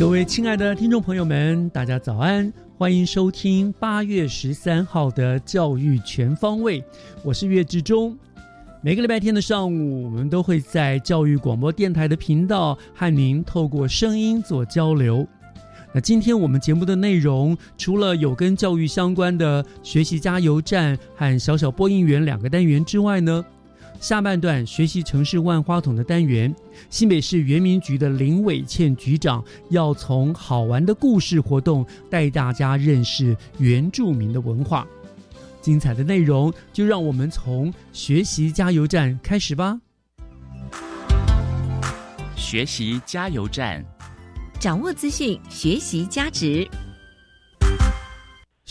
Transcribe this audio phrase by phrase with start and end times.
[0.00, 2.50] 各位亲爱的听众朋友们，大家早安！
[2.78, 6.80] 欢迎收听八月十三号的《教育全方位》，
[7.22, 8.18] 我是岳志忠。
[8.80, 15.28] 每个礼拜天的上午，我们都会在教育广播电台的频道和您透过声音做交流。
[15.92, 23.44] 那今天我们节目的内容，除了有跟教育相关的学习加油站和小小播音员两个单元之外呢？
[23.98, 26.54] 下半段学习城市万花筒的单元，
[26.88, 34.86] 新北市原民局的林伟倩局长要从好玩的故事活动带大家认识原住民的文化。
[35.60, 39.78] 精彩的内容就让我们从学习加油站开始吧。
[42.34, 43.84] 学习加油站，
[44.58, 46.66] 掌握资讯，学习加值。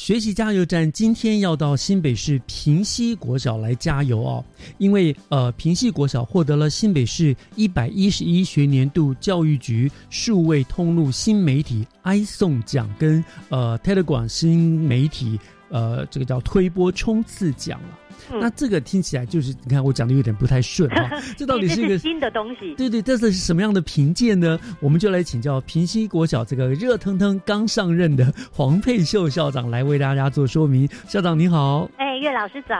[0.02, 4.44] 学习加油站今天要到新北市平西国小来加油哦，
[4.78, 15.38] 因为呃平西国小获得了新北市一百一十一学年度教育局数位通路新媒体 i 送奖跟呃 Telegram 新媒体
[15.70, 18.00] 呃这个叫推波冲刺奖了。
[18.32, 21.10] 那这个听起来就是，你看我讲的有点不太顺啊。
[21.38, 22.76] 这到底是一个新的东西？
[22.76, 24.60] 对对，这是什么样的评鉴呢？
[24.80, 30.88] 我们就来请教平西国小这个热腾腾刚上任的黄佩秀校长来为大家做说明。
[31.08, 32.76] 校长你好，哎，岳老师早。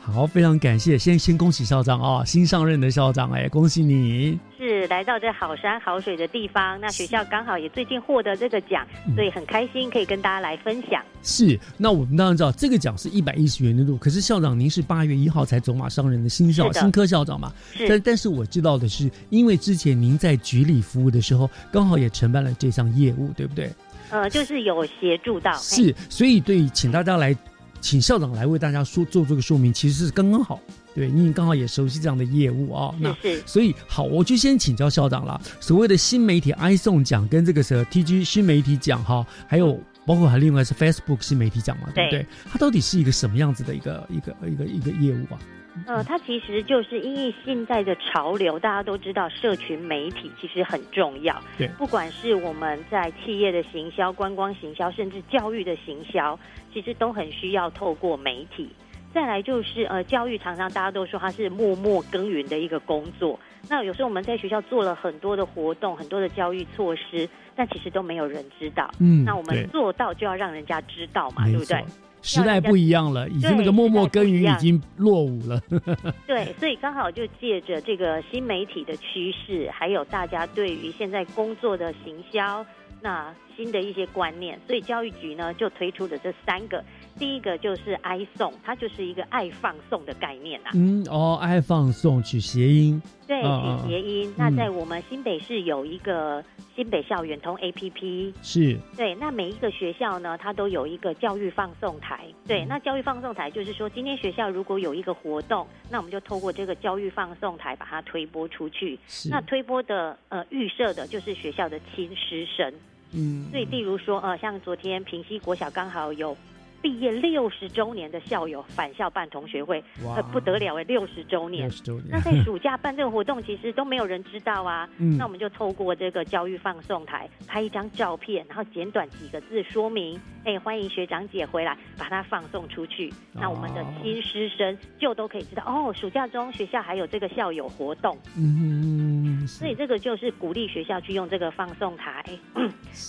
[0.00, 4.38] 好，非常感谢，先先恭喜校长啊，新上任的校长，哎，恭喜你。
[4.58, 11.02] 是来到这好山好水的地方，那学校刚好也最近获得这个奖，所以很开心可以跟大家来分享。
[11.22, 17.50] 是，那我们当然知道这个奖是一百一十元的度，可是校长您是八月一号才走马上任的新校新科校长嘛？
[17.72, 17.88] 是。
[17.88, 23.70] 但但是我知道的是，因为之前您在局里服务的时候，刚好也承办了这项业务，对不对？
[24.10, 25.54] 呃，就是有协助到。
[25.54, 27.34] 是，所以对，请大家来，
[27.80, 30.60] 请校长来为大家说做这个说明，其实是刚刚好。
[30.92, 35.40] 对你刚好也熟悉这样的业务啊，那所以好，我就先请教校长了。
[35.60, 42.26] 所谓的新媒体 i 送奖跟这个是 TG 新媒体奖哈，还有包括还另外是 Facebook 新媒体奖嘛，对不对？
[42.50, 45.38] 它到底是一个什么样子的一个一个一个一个业务啊？
[45.86, 51.40] 呃，它其实就是因为现在的潮流，大家都知道社群媒体其实很重要。
[51.56, 56.38] 对，不管是我们在企业的行销、观光行销，甚至教育的行销，
[56.72, 58.68] 其实都很需要透过媒体。
[59.12, 63.38] 再来就是呃，教育常常大家都说它是默默耕耘的一个工作。
[63.68, 68.88] 那有时候我们在学校做了很多的活动，很多的教育措施，但其实都没有人知道。
[69.00, 71.84] 嗯，那我们做到就要让人家知道嘛，对不对？
[72.22, 75.60] 时代不一样了，已经那个默默耕耘已经落伍了。
[76.26, 82.64] 对，所以刚好就借着这个新媒体的趋势，还有大家对于现在工作的行销，
[83.00, 86.84] 那新的一些观念，所以教育局呢就推出了这三个。
[87.20, 90.70] 第一个就是爱送，它就是一个爱放送的概念呐。
[90.72, 93.00] 嗯哦，爱放送取谐音。
[93.28, 94.34] 对，取谐音。
[94.38, 96.42] 那在我们新北市有一个
[96.74, 98.32] 新北校远通 APP。
[98.42, 98.78] 是。
[98.96, 102.24] 对，那每一个学校呢，它都有一个教育放送台。
[102.46, 108.98] 对，那教育放送台就是说，今天学校如果有一个活动，那我们就透过这个教育放送台把它推播出去。
[109.28, 112.72] 那推播的呃预设的就是学校的亲师生。
[113.12, 113.44] 嗯。
[113.50, 116.34] 所以，例如说呃，像昨天平西国小刚好有。
[116.82, 119.82] 毕业六十周年的校友返校办同学会，
[120.16, 121.70] 呃不得了哎，六十周年。
[122.08, 124.88] 那在暑假办这个活动，其实都没有人知道啊。
[124.98, 133.12] 嗯那我们就透过这个教育放送台拍一张照片，然后简短几个字说明，哎，欢迎学长姐回来，把它放送出去。
[133.32, 138.16] 那我们的新师生就都可以知道哦，暑假中学校还有这个校友活动。
[138.38, 142.24] 嗯嗯，所以这个就是鼓励学校去用这个放送台。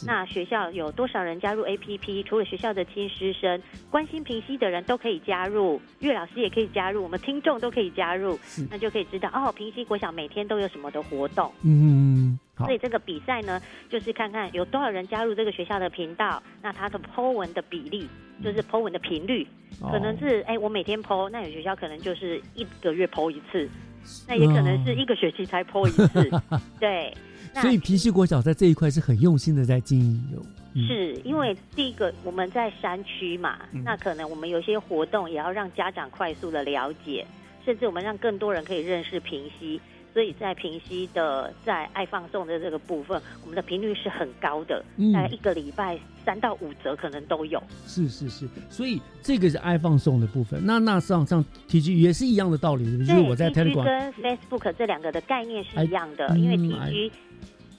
[0.05, 2.23] 那学校有多少人加入 APP？
[2.23, 11.51] 除了学校的亲师生，关心平息的人都可以加入，岳老师也可以加入，我们听众都可以加入，那就可以知道哦，平息国小每天都有什么的活动。
[11.63, 18.07] 嗯，所以这个比赛呢，就是看看有多少人加入这个学校的频道，那他的 Po 文的比例，
[18.43, 19.47] 就是 Po 文的频率，
[19.79, 23.69] 可能是哎，我每天 Po，那有学校可能就是一个月 Po 一次。
[24.27, 26.07] 那也可能是一个学期才泼一次，
[26.81, 27.13] 对。
[27.53, 30.43] 所以平西国小在这一块是很用心的在经营有。
[30.75, 37.25] 是因为第一个我们在山区嘛，那可能我们有些活动也要让家长快速的了解，
[37.65, 39.79] 甚至我们让更多人可以认识平息。
[40.13, 44.83] 所以在平息的在爱放送的这个部分，我们的频率是很高的，
[45.13, 47.63] 大概一个礼拜三到五折可能都有。
[47.87, 50.61] 是是是，所以这个是爱放送的部分。
[50.65, 57.11] 那那上上 T G 也是一样的道理，就是我在 Telegram 跟 Facebook 这两个的概念是一样的，因为 T G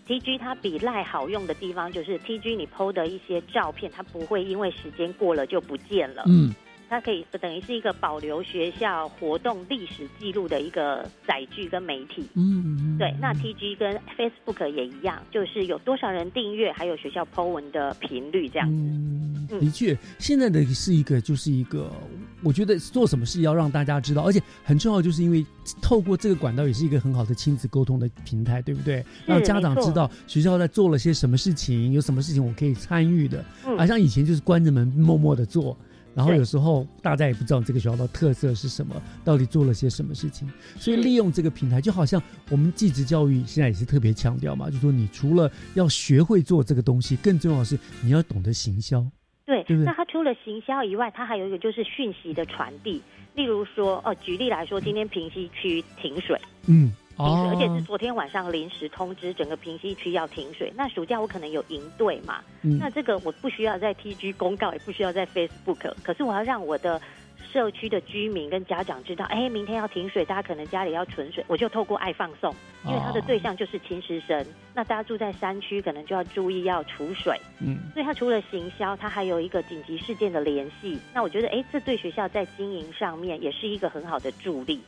[0.07, 6.25] T G 它比赖好用的地方就是 T G 你 PO 的一些照片，它不会因为时间过了就不见了。
[6.27, 6.53] 嗯。
[6.93, 12.29] 它可以等于是一个保留学校活动历史记录的一个载具跟媒体。
[12.35, 13.15] 嗯，对。
[13.19, 18.75] 那 T G 跟 Facebook 也一样，就是有多少人订阅，还有学校 Po 文的频率这样子。
[18.77, 21.91] 嗯，的确，现在的是一个就是一个，
[22.43, 25.43] 我觉得做什么事要让大家知道，而且很重要，就是因为
[25.81, 29.03] 透过这个管道也是一个很好的亲子沟通的平台，对不对？
[29.25, 33.43] 让家长知道学校在做了些什么事情，有什么事情我可以参与的。
[33.67, 35.75] 嗯，而像以前就是关着门默默的做。
[36.15, 38.95] 然后有时候大家也不知道这个学校的特色是什么，
[39.25, 40.49] 到底做了些什么事情。
[40.77, 49.05] 所以利用这个平台，就好像我们继职教育现在也是特别强调嘛，就说你除了要学会做这个东西，更重要的是你要懂得行销。
[49.45, 53.03] 对，那它除了行销以外，它还有一个就是讯息的传递。
[53.35, 56.93] 例如说，哦，举例来说，今天平溪区停水，嗯。
[57.17, 60.73] 而且是昨天晚上临时通知整个平溪区要停水。
[60.77, 62.43] 那暑假我可能有营队嘛？
[62.79, 67.01] 那这个我不需要在 TG 公告，也不需要在 Facebook，可是我要让我的
[67.53, 72.55] 社区的居民跟家长知道，哎，明天要停水，大家可能家里要存水，我就透过爱放送，
[72.87, 74.45] 因为它的对象就是亲师生。
[74.75, 77.39] 那大家住在山区，可能就要注意要储水。
[77.61, 80.99] 嗯，所以它除了行销，它还有一个紧急事件的联系。
[81.13, 84.81] 那我觉得，哎，这对学校在经营上面也是一个很好的助力。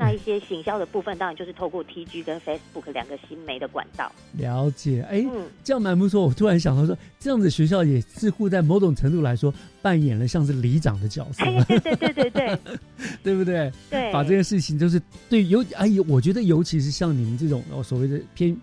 [0.00, 4.10] 那一些行销的部分，当然就是透过 T G 跟 Facebook 两个新媒的管道。
[4.32, 5.22] 了解，哎，
[5.62, 6.22] 这样蛮不错。
[6.22, 9.52] 我突然想到说，这样子学校也似乎在某种程度来说，
[9.82, 11.44] 扮演了像是里长的角色。
[11.68, 12.58] 对对对对对，
[13.22, 13.70] 对不对？
[13.90, 14.98] 对，把这件事情就是
[15.28, 18.56] 对尤哎，我觉得尤其是像你们这种所谓的偏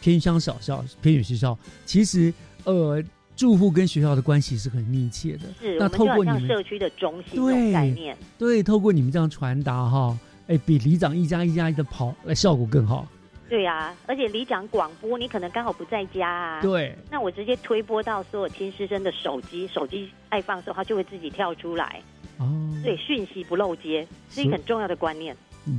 [0.00, 2.34] 偏乡小校、偏远学校，其实
[2.64, 3.00] 呃，
[3.36, 5.42] 住户跟学校的关系是很密切的。
[5.60, 10.18] 是，那透过你们社区的中心对概念，对，透过你们这样传达哈。
[10.50, 13.06] 哎，比里长一家一家的跑，来效果更好。
[13.48, 16.60] 对呀，而且里长广播，你可能刚好不在家啊。
[16.60, 16.92] 对。
[17.08, 22.02] 那我直接推播到所有亲师生的手机，手机爱放的时候，它就会自己跳出来。
[22.38, 22.68] 哦。
[22.82, 25.36] 对，讯息不漏接是一个很重要的观念。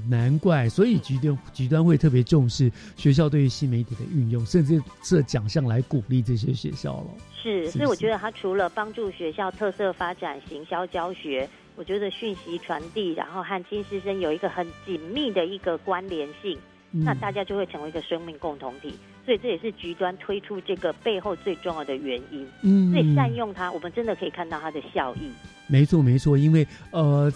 [0.10, 7.08] 难怪，所以局端局端会特别重视学校对于新媒体的运用，甚至设奖项来鼓励这些学校了。
[7.44, 11.50] 是，所以我觉得它除了帮助学校特色发展、行销教学。
[11.82, 16.56] 我觉得讯息传递，然后和金师生有一个很紧密的一个关联性，
[16.92, 18.94] 那大家就会成为一个生命共同体。
[19.26, 22.48] 所以这也是局端推出这个背后最重要的原因。
[22.62, 25.32] 嗯，所以善用它，我们真的可以看到它的效益。
[25.66, 27.34] 没错，没错，因为呃。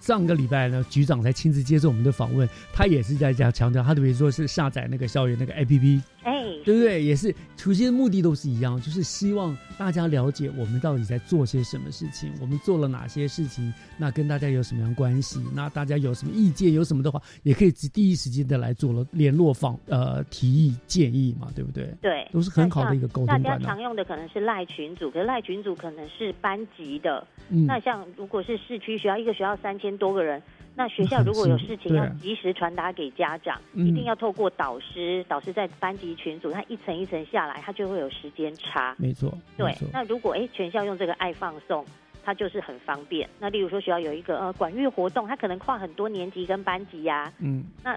[0.00, 6.33] 上个礼拜呢，局长才亲自接受我们的访问，他也是在讲强调，他特别说是下载那个校园那个 APP，哎，
[6.64, 7.02] 对不对？
[7.02, 15.40] 也是，初心目的都是一样，就是希望大家了解我们到底在做些什么事情，我们做了哪些事情，那跟大家有什么样关系？
[15.54, 21.86] 那大家有什么意见，有什么的话，也可以第一时间的来做了联络访呃提议建议嘛，对不对？
[22.02, 29.94] 对，都是很好的一个沟通大家常用的可能是赖群组，可是赖群组可能是班级的，那像如果是市区学校，一个学校三千。
[29.94, 30.42] 多个人，
[30.76, 38.94] 那学校如果有事情要及时传达给家长，一定要透过导师，导师在班级群组，他一层一层下来，他就会有时间差。
[38.98, 39.72] 没错，对。
[39.92, 41.84] 那如果哎全校用这个爱放送，
[42.24, 43.28] 它就是很方便。
[43.38, 47.96] 那例如说学校有一个呃管乐活动，它可能跨很多年级跟班级呀，嗯，那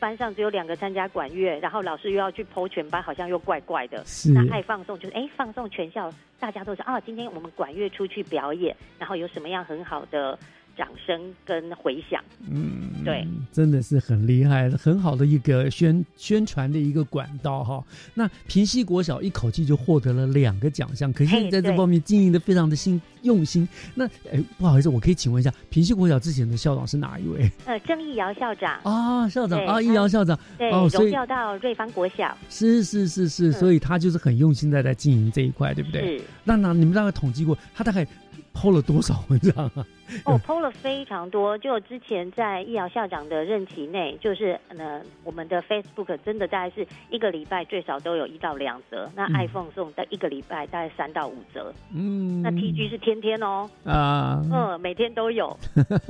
[0.00, 4.02] 班上只有两个参加管乐，然后老师又要去剖全班，好像又怪怪的。
[4.34, 10.36] 那爱放送就是哎放送全校，大家都是啊，今天我们管乐出去表演，然后有什么样很好的。
[10.76, 12.22] 掌声跟回响。
[12.48, 17.84] 嗯，对，真的是很厉害，很好的一个宣宣传的一个管道哈。
[18.14, 23.68] 那平西国小一口气就获得了两个奖项，可是在这方面经营的非常的心用心。
[23.94, 27.50] 那哎，不好意思，我可以请问一下，平西国小之前的校长是哪一位？
[27.66, 36.18] 呃，郑义尧校长啊，校长啊，义尧校长，对，荣调到瑞芳国小，是是是是，所以他就是很用心的在经营这一块，对不对？
[36.18, 36.24] 是。
[36.44, 38.06] 那那你们大概统计过，他大概？
[38.52, 39.86] 抛了多少文章啊？
[40.24, 41.56] 哦，抛了非常多。
[41.58, 49.10] 就之前在易遥校长的任期内，就是呃，我们的 Facebook 真的大概是一个礼拜最少都有一到两折。
[49.14, 51.72] 那 iPhone 送在一个礼拜大概三到五折。
[51.94, 53.68] 嗯，那 TG 是天天哦。
[53.84, 55.56] 啊，嗯，每天都有。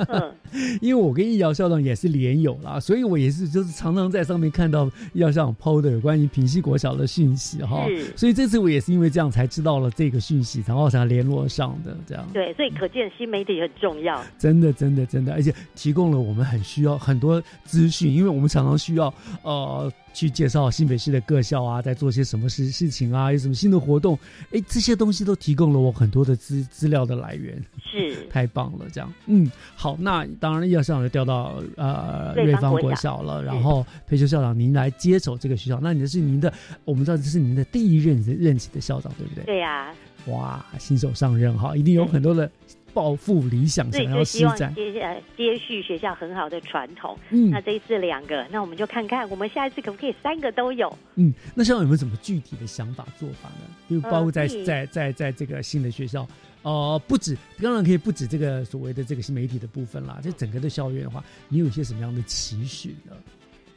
[0.08, 0.34] 嗯，
[0.80, 7.86] 因为我跟易遥校长也是连友啦，所以我也是就是常常在上面看到易遥校长抛的有关于平西国小的讯息哈。
[8.16, 12.24] 所以这次我也是因为这样才知道了这个讯息，然后才联络上的这样。
[12.32, 14.22] 对，所以可见新媒体很重要。
[14.38, 24.18] 真的，真的，真的，而且提供了我们很需要很多资讯，因为我们常常需要呃去介绍新北市的各校啊，在做些什么事事情啊，有什么新的活动，
[24.52, 27.60] 哎，这些东西都提供了我很多的资资料的来源。
[27.90, 36.52] 是， 太棒了，这样，嗯，好，那当然，要校长就调到呃瑞芳国小了，然后退休校长您来接手这个学校，那你的是您的，
[36.84, 39.44] 我们知道这是您的第一任任期的校长，对不对？
[39.44, 39.92] 对呀。
[40.26, 42.48] 哇，新手上任哈，一定有 很多的
[42.92, 47.18] 抱负理想想要施展，接下来接续学校很好的传统。
[47.30, 50.92] 嗯，那这一次两个，那我们就看看我们下一次可不可以三个都有。
[51.16, 53.64] 嗯，那校长有没有什么具体的想法做法呢？
[53.88, 56.26] 比如包括在在在在这个新的学校，
[56.62, 63.16] 哦，不止当然可以不止这个所谓的这个新媒体的部分啦，就整个的校园的话，你有一些什么样的期许呢？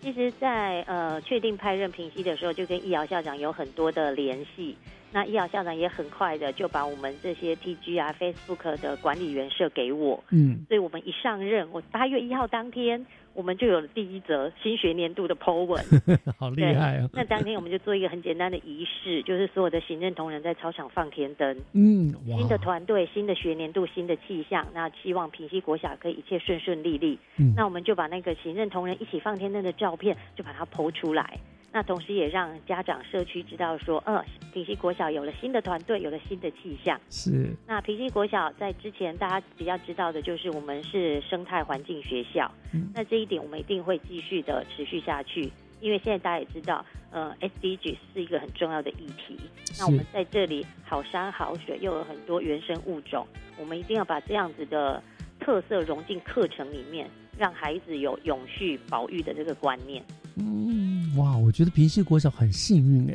[0.01, 4.75] 其实，在呃确定派任平息的时候，就跟易遥校长有很多的联系。
[5.13, 10.21] 那医疗校长也很快的就把我们这些 TG 啊、Facebook 的管理员设给我。
[10.31, 13.05] 嗯，所以我们一上任，我八月一号当天。
[13.35, 15.83] 我们就有了第一则新学年度的 Po 文，
[16.37, 17.09] 好厉害啊！
[17.13, 21.57] 那当天我们就做一个很简单的仪式，就是所有的行政同仁在操场放天灯。
[21.71, 27.17] 嗯，新的团队、新的学年度、新的气象，那希望平西国小可以一切顺顺利利。
[27.37, 31.39] 嗯，那我们就把那个行政同仁一起放天灯的照片，就把它 Po 出来。
[31.73, 37.01] 那同时也让家长、社区知道说，嗯，平西国小有了新的团队，有了新的气象。
[37.09, 37.51] 是。
[37.65, 42.49] 那平西国小在之前大家比较知道的就是我们是生态环境学校。
[42.73, 42.91] 嗯。
[42.93, 45.51] 那这一点我们一定会继续的持续下去，
[45.81, 49.35] 因为现在大家也知道，呃，SDG 是一个很重要的议题。
[49.79, 53.25] 那我们在这里好山好水，又有很多原生物种，
[53.57, 55.01] 我们一定要把这样子的
[55.39, 60.03] 特色融进课程里面，让孩子有永续保育的这个观念。
[60.35, 63.09] 嗯，哇，我觉得平西国小很幸运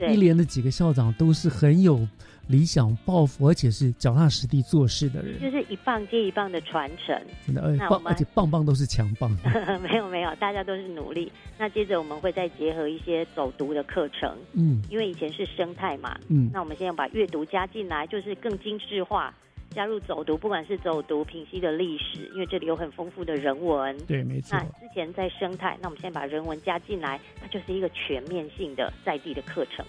[0.00, 2.06] 哎，一连的几个校长都是很有
[2.48, 9.30] 理想抱负，而且是脚踏实地做事的人，就是一棒接一棒的传承，真的，棒，而且棒棒都是强棒。
[9.82, 11.30] 没有没有，大家都是努力。
[11.58, 19.34] 那接着我们会再结合一些走读的课程，嗯，因为以前是生态嘛，嗯，那我们现在把阅读加进来，就是更精致化。
[19.72, 23.96] 加入走读，不管是走读平溪的历史，因为这里有很丰富的人文。
[24.06, 24.58] 对，没错。
[24.58, 29.84] 那之前在生态，那我们现在把人文加进来，那就是一个全面性的在地的课程。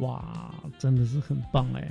[0.00, 1.90] 哇，真的是很棒哎！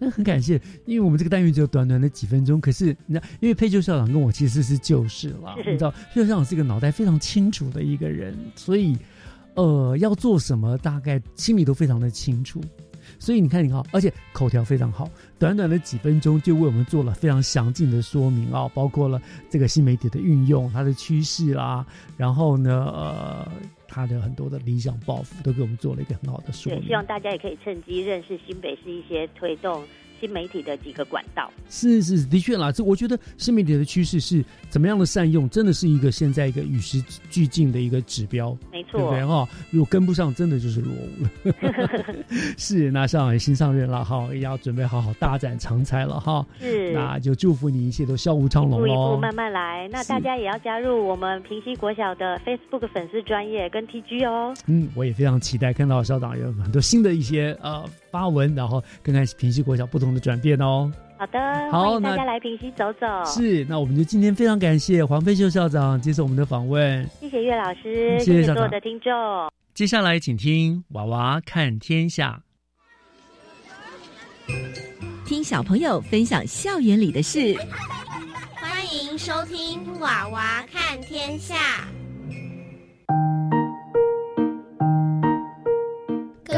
[0.00, 8.98] 那很感谢，因为我们这个单元只有短短的几分钟，可是你知道，因为佩秋校长跟我其实是旧识了，你知道，佩秋校长是一个脑袋非常清楚的一个人，所以
[9.54, 12.60] 呃，要做什么大概心里都非常的清楚。
[13.20, 15.08] 所以你看，你看，而且口条非常好，
[15.38, 21.84] 短短的几分钟就为我们做了非常详尽的说明啊，包括了这个新媒体的运用、它的趋势啦，
[22.16, 23.48] 然后呢，呃，
[23.88, 26.86] 他的很多的理想抱负都给我们做了一个很好的说明。
[26.86, 29.82] 希望大家也可以趁机认识新北市一些推动。
[30.24, 39.46] 新媒体的几个管道是是的确啦，这我觉得新媒体的趋势是怎么样的善用，真的是一个现在一个与时俱进的一个指标，没错，对不对哈？
[39.70, 42.14] 如果跟不上，真的就是落伍了。
[42.56, 46.46] 是，那上也新上任了哈，也要准备好好大展长才了哈。
[46.58, 48.86] 是，那就祝福你一切都笑无昌隆喽。
[48.86, 54.54] 一步一步慢慢来，那大家也要加入我们平西国小的 Facebook 粉丝专业跟 TG 哦。
[54.68, 57.84] 嗯，我也非常期待看到校长有很多新的一些呃。
[58.14, 60.90] 发文，然后看看平西国小不同的转变哦。
[61.16, 61.38] 好的，
[61.70, 63.06] 好，大家来平西走走。
[63.24, 67.08] 是，那我们就今天非常感谢黄飞秀校长接受我们的访问。
[67.20, 69.12] 谢谢岳老师，谢谢所有的听众。
[69.74, 72.42] 接下来请听《娃娃看天下》，
[75.24, 77.56] 听小朋友分享校园里的事。
[78.54, 81.54] 欢迎收听《娃娃看天下》。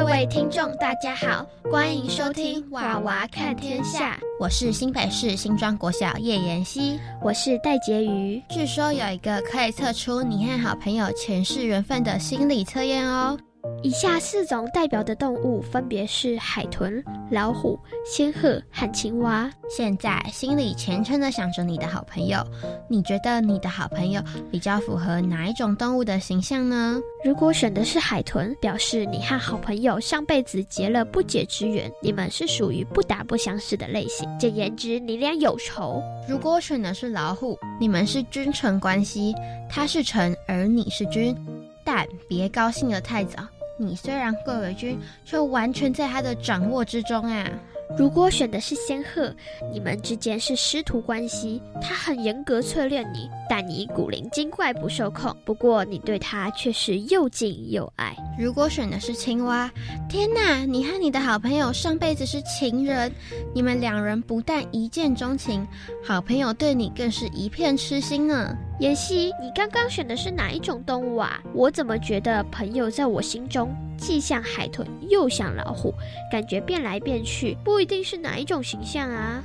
[0.07, 0.47] 位听。
[0.47, 4.15] 听众大家好，欢迎收听《娃娃看天下》。
[4.39, 8.41] 我是新北市新庄国小叶妍希，我是戴婕妤。
[8.49, 13.37] 据说有一个可以测出你和好朋友前世缘分的心理测验哦。
[13.83, 19.49] 以下四种代表的动物分别是海豚、老虎、仙鹤和青蛙。
[19.69, 22.45] 现在心里虔诚的想着你的好朋友，
[22.89, 24.21] 你觉得你的好朋友
[24.51, 27.01] 比较符合哪一种动物的形象呢？
[27.25, 34.29] 如果选的是海豚，表示你和好朋友上辈子结了不解之缘，你们是属于不打不相识的类型。
[34.39, 36.03] 简言之，你俩有仇。
[36.29, 39.33] 如果选的是老虎，你们是君臣关系，
[39.71, 41.37] 他是臣而你是君，
[41.85, 43.47] 但别高兴得太早。
[43.79, 47.51] 你虽然贵为君，却完全在他的掌握之中啊！
[47.97, 49.33] 如果选的是仙鹤，
[49.73, 55.35] 你们之间是师徒关系，他很严格淬炼你，但你古灵精怪不受控。
[55.45, 58.17] 不过你对他却是又敬又爱。
[58.37, 59.71] 如果选的是青蛙，
[60.09, 60.65] 天哪！
[60.65, 63.13] 你和你的好朋友上辈子是情人，
[63.55, 65.65] 你们两人不但一见钟情，
[66.03, 68.57] 好朋友对你更是一片痴心呢。
[68.79, 71.41] 妍希，你刚刚选的是哪一种动物啊？
[71.55, 75.95] 我怎么觉得朋友在我心中既像海豚又像老虎，
[76.31, 79.43] 感觉变来变去，不一定是哪一种形象啊？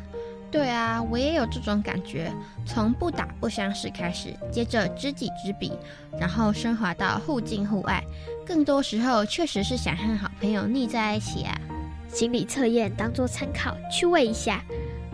[0.51, 2.29] 对啊，我也有这种感觉。
[2.65, 5.71] 从不打不相识开始，接着知己知彼，
[6.19, 8.03] 然后升华到互敬互爱，
[8.45, 11.57] 更多时候确实是想和好朋友腻在一起啊。
[12.09, 14.61] 心理测验当做参考，趣味一下。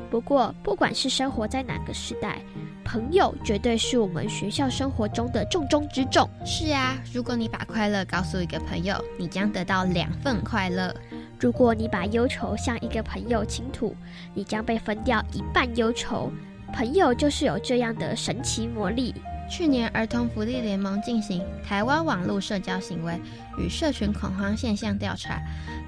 [0.10, 2.42] 不过，不管是生活在哪个时代。
[2.88, 6.28] 朋友绝对是我们学校生活中的重中之重。
[6.46, 10.90] 是啊，如果你把快乐告诉一个朋友，你将得到两份快乐；
[11.38, 13.94] 如果你把忧愁向一个朋友倾吐，
[14.34, 16.32] 你将被分掉一半忧愁。
[16.74, 19.14] 朋友就是有这样的神奇魔力。
[19.50, 23.20] 去年，儿童福利联盟进行台湾网络社交行为
[23.58, 25.42] 与社群恐慌现象调查，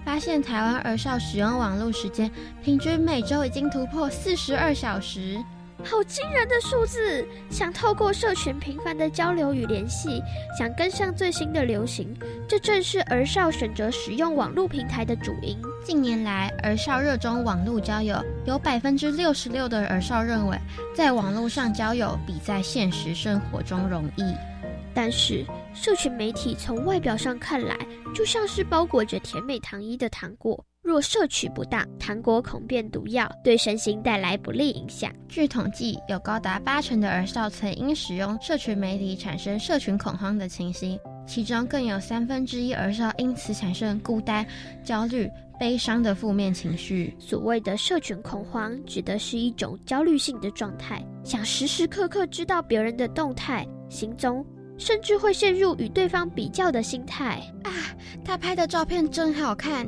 [0.05, 2.29] 发现台湾儿少使用网络时间
[2.61, 5.37] 平均每周已经突破四十二小时。
[5.83, 7.25] 好惊人的数字！
[7.49, 10.21] 想透过社群频繁的交流与联系，
[10.57, 12.13] 想跟上最新的流行，
[12.47, 15.57] 这正是儿少选择使用网络平台的主因。
[15.83, 20.57] 近年来，儿少热衷网络交友，有百分之六十六的儿少认为，
[20.93, 24.35] 在网络上交友比在现实生活中容易。
[24.93, 27.77] 但是，社群媒体从外表上看来，
[28.13, 30.65] 就像是包裹着甜美糖衣的糖果。
[30.81, 35.11] 若摄取不当，糖果恐变毒药，对身心带来不利影响。
[35.27, 44.45] 据统计，有高达八成的儿少曾因使用社群媒体产生社群恐慌的情形，其中更有三分之一儿少因此产生孤单、
[44.83, 47.13] 焦虑、悲伤的负面情绪。
[47.19, 54.45] 所谓的社群恐慌，指的是一种焦虑性的状态，想时时刻刻知道别人的动态、行踪。
[54.79, 57.69] 甚至会陷入与对方比较的心态啊！
[58.23, 59.85] 他拍的照片真好看，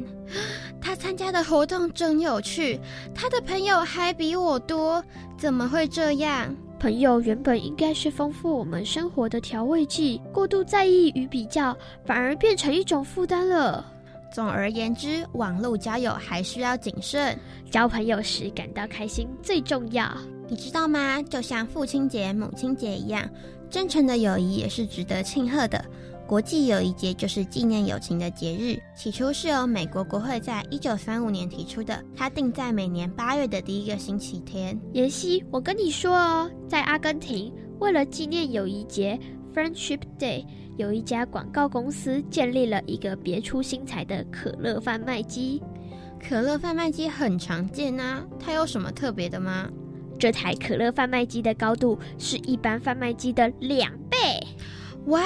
[0.81, 2.79] 他参加的活动真有趣，
[3.13, 5.03] 他的朋友还比我多，
[5.37, 6.53] 怎么会这样？
[6.79, 13.85] 朋友原本应该是丰富我们生活的调味剂，过度在意与比较，反而变成一种负担了。
[14.33, 17.37] 总而言之，网络交友还需要谨慎，
[17.69, 20.11] 交朋友时感到开心最重要。
[20.47, 21.21] 你知道吗？
[21.21, 23.29] 就像父亲节、母亲节一样。
[23.69, 25.85] 真诚的友谊也是值得庆贺的。
[26.31, 34.79] 国际友谊节就是纪念友情的节日，起初是由美国国会在一九三五年提出的，它定在每年八月的第一个星期天。
[34.93, 39.19] 妍希，我跟你说哦，在阿根廷，为了纪念友谊节
[39.53, 40.45] （Friendship Day），
[40.77, 45.61] 有一家广告公司建立了一个别出心裁的可乐贩卖机。
[46.17, 49.69] 可乐贩卖机很常见啊，它有什么特别的吗？
[50.17, 54.17] 这台可乐贩卖机的高度是一般贩卖机的两倍，
[55.07, 55.23] 哇，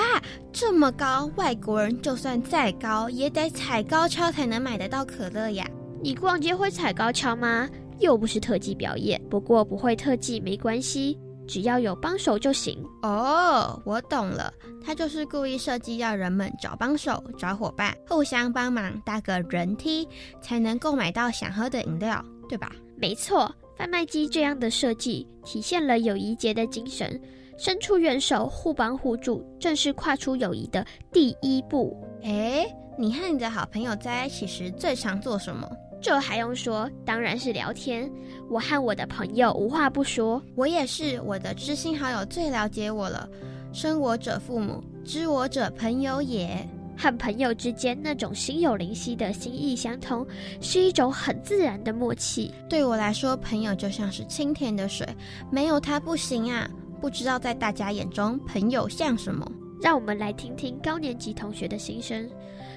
[0.54, 1.30] 这么高！
[1.36, 5.70] 外国人就算再高，也得踩高跷才能买得到可乐呀。
[6.02, 7.70] 你逛街会踩高跷吗？
[8.00, 9.22] 又不是特技表演。
[9.30, 12.82] 不过不会特技没关系，只要有帮手就行。
[13.02, 20.08] 哦，我懂了，他就是故意设计要人们找帮手、找伙伴，互相帮忙搭个人梯，
[20.42, 22.72] 才能购买到想喝的饮料，对吧？
[22.98, 23.54] 没错。
[23.78, 27.20] 贩卖机这样的设计，体现了友谊节的精神，
[27.58, 31.96] 伸出援手，互帮互助，正是跨出友谊的第一步。
[32.24, 32.66] 哎，
[32.98, 35.70] 你和你的好朋友在一起时最常做什么？
[36.02, 38.12] 这还用说，当然是聊天。
[38.50, 43.28] 我和我的朋友无话不说，我也是，我的知心好友最了解我了。
[43.74, 46.68] 生我者父母，知我者朋友也。
[46.98, 50.26] 和朋友之间那种心有灵犀的心意相通，
[50.62, 52.54] 是一种很自然的默契。
[52.70, 55.06] 对我来说，朋友就像是清甜的水，
[55.52, 56.70] 没有它不行啊！
[57.00, 59.46] 不知道在大家眼中，朋友像什么？
[59.82, 62.28] 让我们来听听高年级同学的心声。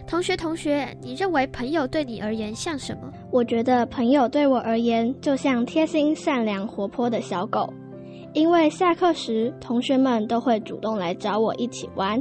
[0.06, 3.12] 同学，同学，你认为朋友对你而言像什么？
[3.30, 7.72] 我觉得朋友对我而言就像贴心、善良、活泼的小狗，
[8.32, 12.20] 因为下课时同学们都会主动来找我一起玩，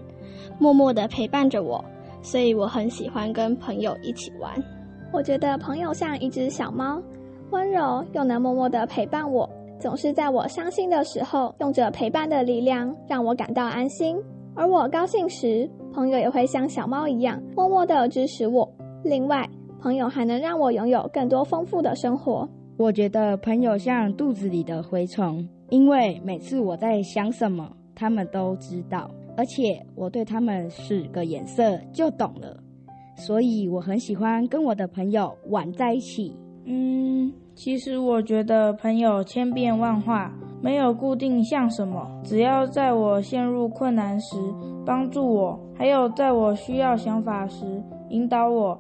[0.60, 1.84] 默默的陪伴着我，
[2.22, 4.52] 所以我很喜欢跟朋友一起玩。
[5.12, 7.02] 我觉得朋友像一只小猫，
[7.52, 14.18] 温柔又能默默的陪伴我，总是在我伤心的时候，用着陪伴的力量让我感到安心。
[14.56, 18.68] 而我高兴时，朋友也会像小猫一样默默的支持我。
[19.04, 19.48] 另外，
[19.80, 22.50] 朋友还能让我拥有更多丰富的生活。
[22.78, 32.58] 我觉得朋友像肚子里的蛔虫，因为每次我在想什么，他们都知道，而且我对他们使个眼色就懂了，
[33.16, 36.36] 所以我很喜欢跟我的朋友玩在一起。
[36.70, 40.32] 嗯，其实我觉得朋友千变万化。
[40.60, 44.36] 没有固定像什么，只要在我陷入困难时
[44.84, 47.64] 帮助我，还有在我需要想法时
[48.10, 48.78] 引导我，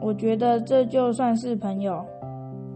[0.00, 2.02] 我觉得这就算是朋友。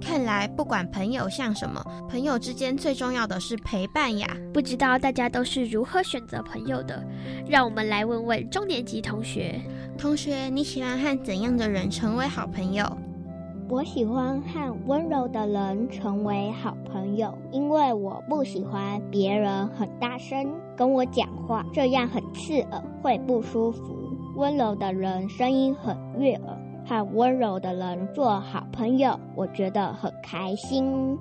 [0.03, 4.29] 看来不管朋友像什么，朋友之间最重要的是陪伴呀。
[4.53, 7.03] 不知道大家都是如何选择朋友的？
[7.48, 9.59] 让我们来问问中年级同学。
[9.96, 12.85] 同学，你喜欢和怎样的人成为好朋友？
[13.72, 23.96] 我喜欢和温柔的人成为好朋友，因为我不喜欢别人很大声跟我讲话，这样很刺耳，会不舒服。
[24.37, 26.54] 温柔的人声音很悦耳，
[26.85, 31.18] 和温柔的人做好朋友，我觉得很开心。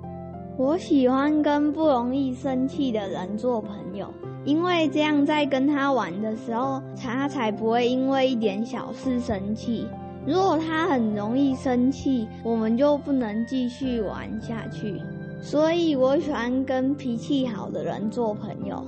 [0.58, 4.12] 我喜欢跟不容易生气的人做朋友，
[4.44, 9.86] 因为这样在跟他玩的时候，他才不会因为一点小事生气。
[10.26, 15.00] 如果他很容易生气，我们就不能继续玩下去。
[15.40, 18.84] 所以我喜欢跟脾气好的人做朋友。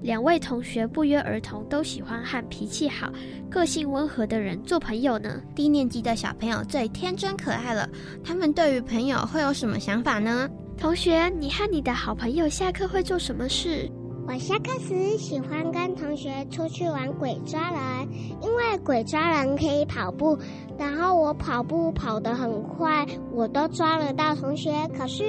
[0.00, 3.12] 两位同学不约而同都喜欢和脾气好、
[3.48, 5.40] 个性温和的人做朋友呢。
[5.54, 7.88] 低年级的小朋友最天真可爱了，
[8.24, 10.48] 他们对于朋友会有什么想法呢？
[10.76, 13.88] 同学，你和你的好朋友下课会做什么事？
[14.24, 18.08] 我下课时喜欢跟同学出去玩鬼抓人，
[18.40, 20.38] 因为鬼抓人可以跑步，
[20.78, 25.24] 然后我跑步跑得很快，我都抓得到同学，可是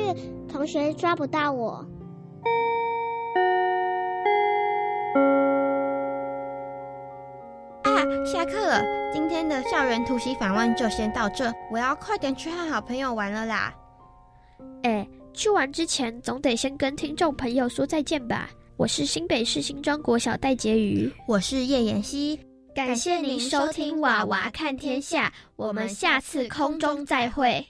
[0.47, 1.86] 同学抓不到我。
[7.82, 7.91] 啊，
[8.25, 8.79] 下课了！
[9.12, 13.73] 今天的校园突袭访问就先到这，我要快点去和好朋友玩了啦。
[14.84, 18.49] 哎，去玩之前总得先跟听众朋友说再见吧。
[18.75, 22.39] 我是新北市新庄国小戴婕妤，我是叶妍希，
[22.73, 27.63] 感谢您收听娃娃看天下，我们下次空中再会。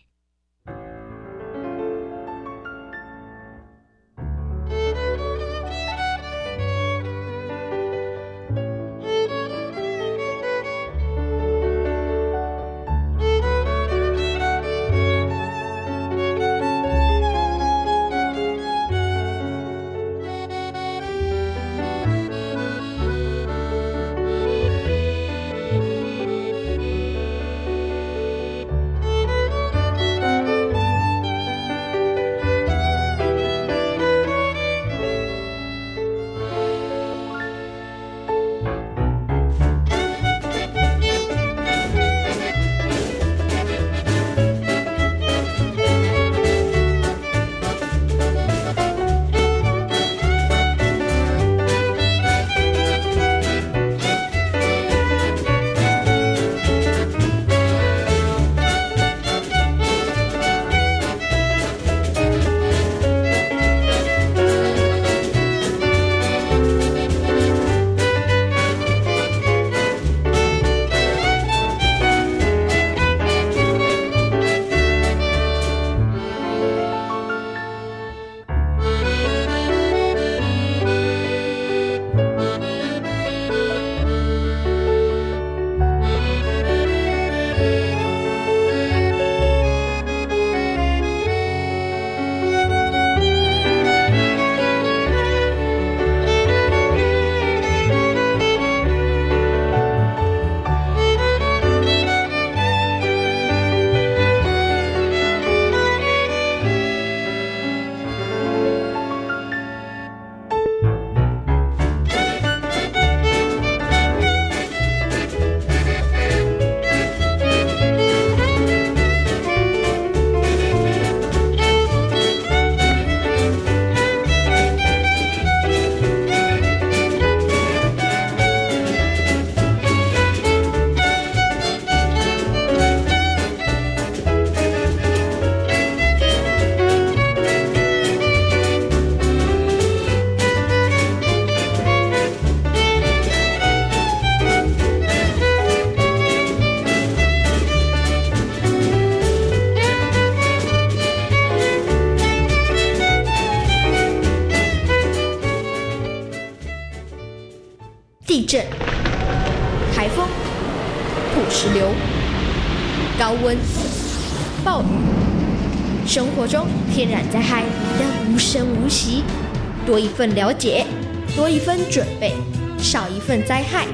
[169.94, 170.88] 多一份了解，
[171.36, 172.34] 多一份准备，
[172.80, 173.86] 少一份灾害。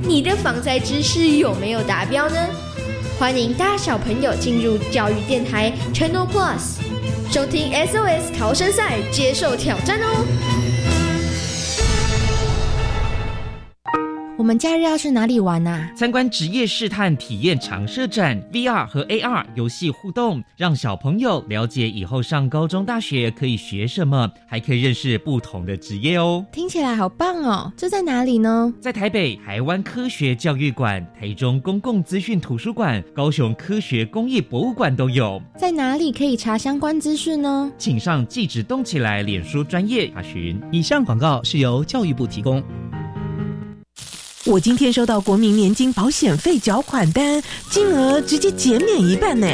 [0.00, 2.36] 你的防灾知识有没有达标呢？
[3.18, 6.78] 欢迎大小朋友进入教育电台 Channel Plus，
[7.30, 10.63] 收听 SOS 逃生赛，接受挑战哦！
[14.44, 15.88] 我们假日要去哪里玩呢？
[15.96, 26.44] 参观职业试探体验常设展，VR 和 AR 游戏互动，让小朋友了解以后上高中、大学可以学什么，还可以认识不同的职业哦。
[26.52, 27.72] 听起来好棒哦！
[27.74, 28.70] 这在哪里呢？
[28.82, 35.40] 在台北台湾科学教育馆、台中公共资讯图书馆、高雄科学工艺博物馆都有。
[35.56, 37.72] 在哪里可以查相关资讯呢？
[37.78, 40.60] 请上“记者动起来”脸书专业查询。
[40.70, 42.62] 以上广告是由教育部提供。
[44.46, 49.46] 我今天收到国民年金保险费缴款单，金额直接减免一半呢。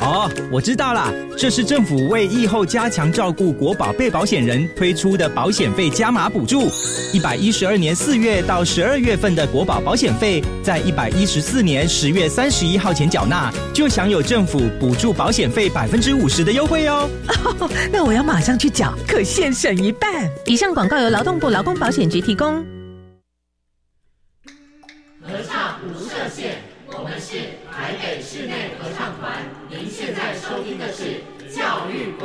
[0.00, 6.68] 哦，我知道了，这是政府为疫后加强照顾国宝被保险人推出的保险费加码补助。
[7.12, 17.08] 一百一十二年四月到十二月份的国宝保险费，在一百一十四年十月三十一号前缴纳，就享有政府补助保险费百分之五十的优惠哦。
[17.92, 20.28] 那我要马上去缴，可现省一半。
[20.46, 22.73] 以上广告由劳动部劳工保险局提供。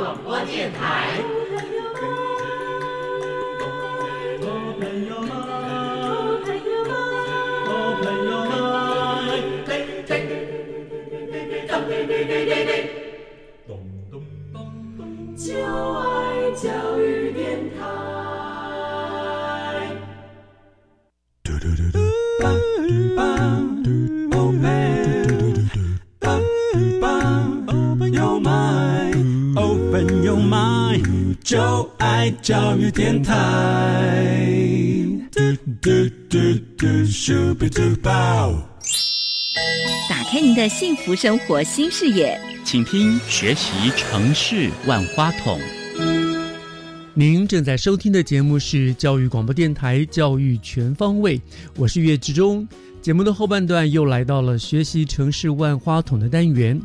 [0.00, 1.20] 广播电台。
[15.36, 17.84] 就爱教育电台。
[21.42, 22.00] 嘟嘟嘟嘟。
[31.50, 31.58] 就
[31.98, 33.34] 爱教育电台。
[35.32, 35.40] 嘟
[35.82, 35.90] 嘟
[36.28, 36.38] 嘟
[36.78, 38.52] 嘟咻比嘟爆
[40.08, 45.58] 打开您的幸福生活新视野，请听学习城市万花筒。
[47.14, 51.42] 您正在收听的节目是教育广播电台教育全方位，
[51.76, 52.64] 我是岳志忠。
[53.02, 56.80] 节目的后半段又来到了学习城市万花筒的单元。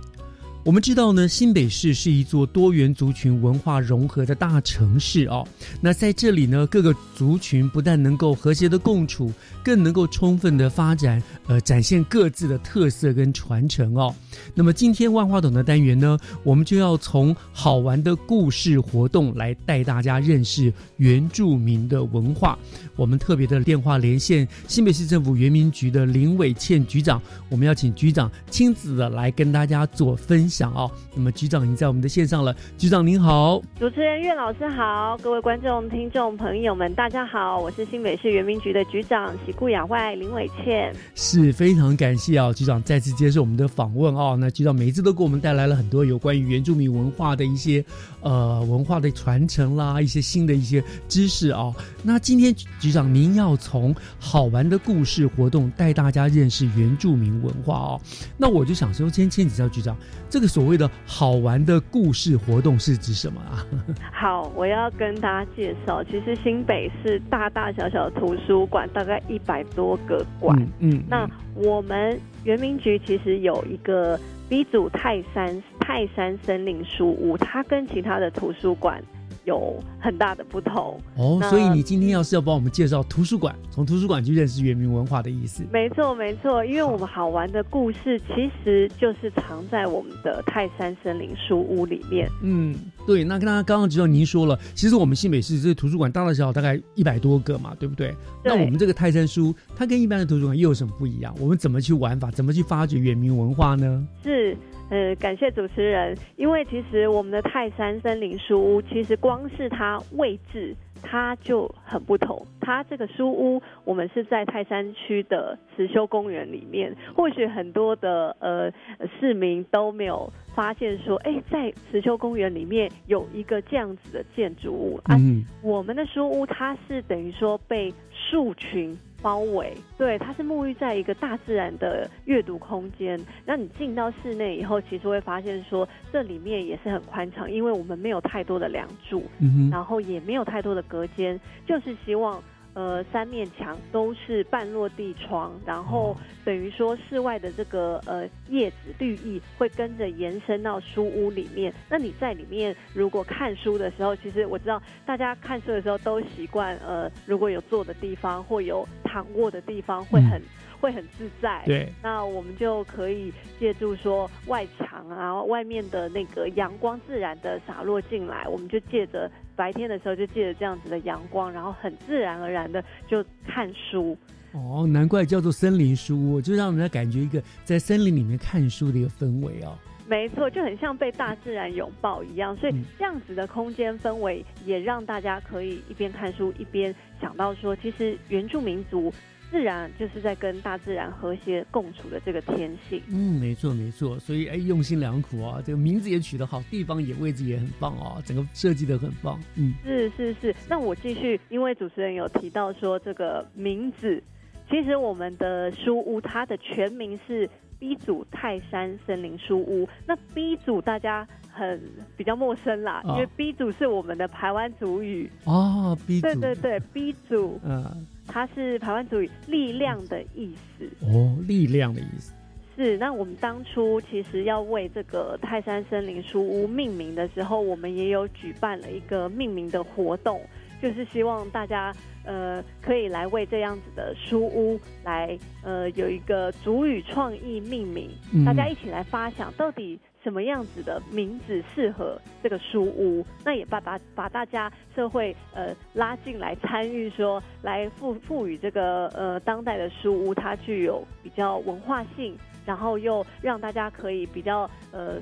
[0.66, 5.48] 我们知道呢，新北市是一座多元族群文化融合的大城市哦。
[5.80, 9.32] 那在这里呢，各个族群不但能够和谐的共处，
[9.64, 14.12] 更能够充分的发展，呃，展现各自的特色跟传承哦。
[14.56, 22.58] 那么今天万花筒的单元呢，我们就要从好玩的故事活动来带大家认识原住民的文化。
[22.96, 30.50] 我们特别的电话连线新北市政府原民局的林伟倩局长，我们要请局长亲自的来跟大家做分。
[30.56, 32.56] 想哦，那么局长已经在我们的线上了。
[32.78, 44.38] 局长您好，主持人岳老师好，各位观众听众朋友们大家好，我是新北市原民局的局长喜顾雅外林伟倩，是非常感谢啊，局长再次接受我们的访问哦。
[44.40, 47.84] 那局长每一次都给我们带来了很多有关于原住民文化的一些
[48.22, 51.74] 呃文化的传承啦，一些新的一些知识啊。
[52.02, 58.02] 那今天局长您要从好玩的故事活动带大家认识原住民文化哦。
[58.38, 59.94] 那我就想说，先请教局长
[60.30, 60.45] 这个。
[60.48, 63.66] 所谓的好玩的故事活动是指什么啊？
[64.12, 70.58] 好，我要跟大家介绍，其实新北市大大小小的图书馆大概一百多个馆。
[70.80, 79.04] 嗯，那我们原民局其实有一个 B 组泰山泰山森林书屋，它跟其他的图书馆。
[79.46, 85.64] 有很大的不同哦，所以你今天要是要帮我们介绍图书馆，从图书馆去认识原民文化的意思。
[85.72, 92.30] 没错，没错，因为我们好玩的故事其实就是藏在我们的泰山森林书屋里面。
[92.42, 92.76] 嗯，
[93.06, 93.24] 对。
[93.24, 98.16] 那跟大家刚刚知道您说了，其实我们新北市这图书馆大大小小大概一百多个嘛，对不对？
[98.44, 101.34] 那我们这个泰山书，它跟一般的图书馆又有什么不一样？
[101.40, 102.32] 我们怎么去玩法？
[102.32, 104.08] 怎么去发掘原民文化呢？
[104.24, 104.58] 是。
[104.92, 110.76] 呃，感谢主持人，因为其实我们的泰山森林书屋，其实光是它位置，
[111.08, 112.46] 它就很不同。
[112.60, 116.94] 它这个书屋，我们是在泰山区的慈修公园里面。
[117.16, 118.72] 或许很多的呃
[119.20, 125.16] 市民都没有发现说，哎，在慈修公园里面有一个这样子的建筑物啊。
[125.62, 128.98] 我们的书屋，它是等于说被树群。
[129.26, 133.20] 包围，对，它是沐浴在一个大自然的阅读空间。
[133.44, 139.24] 那你进到室内以后，其实会发现说，这里面也是很宽敞，因为我们没有太多的梁柱，
[139.72, 142.40] 然后也没有太多的隔间，就是希望
[142.76, 151.74] 呃三面墙都是半落地窗，然后等于说室外的这个呃叶子绿意会跟着延伸到书屋里面。
[151.90, 160.40] 那你在里面如果看书的时候，其实我知道大家看书的时候都习惯呃如果有坐的地方或有躺卧的地方会很。
[160.86, 161.92] 会很自在，对。
[162.04, 174.16] 那我们就可以借助说外墙啊，外面的那个阳光自然的洒落进来，我们就借着白天的时候就借着这样子的阳光，然后很自然而然的就看书。
[174.52, 179.76] 哦，难怪叫做森林书屋，就让人家感觉一个在森林里面看书的一个氛围哦。
[180.08, 189.12] 没错，就很像被大自然拥抱一样，所以这样子的空间氛围也让大家可以一边看书一边想到说，其实原住民族。
[189.56, 193.02] 自然就是在跟大自然和谐共处的这个天性。
[193.08, 199.40] 嗯，没错没错，所以哎，用心良苦啊，这个名字也取得好，地方也位置也很棒哦，整个设计的很棒。
[199.56, 200.54] 嗯，是是是。
[200.68, 204.22] 那我继续，因为主持人有提到说这个名字，
[204.70, 209.88] 其实我们的书屋它的全名是 B 组泰山森林书屋。
[210.06, 211.82] 那 B 组大家很
[212.18, 215.98] 比较陌生啦，因为 B 组是我们的台湾族语哦。
[216.06, 218.06] B 组，对对对，B 组，嗯。
[218.36, 222.34] 它是台湾族语“力量”的意思哦，力量的意思
[222.76, 222.98] 是。
[222.98, 230.42] 那我们当初其实要为这个泰山森林书屋命名的时候，我们也有举办了一个命名的活动，
[230.82, 231.96] 就是希望大家
[232.26, 238.10] 呃可以来为这样子的书屋来呃有一个主语创意命名，
[238.46, 239.98] 大家一起来发想到底。
[240.26, 243.24] 什么样子的名字适合这个书屋？
[243.44, 252.36] 那也把把把大家社会呃拉进来参与，说来赋赋予这个呃当代的书屋，它具有比较文化性，
[252.66, 255.22] 然后又让大家可以比较呃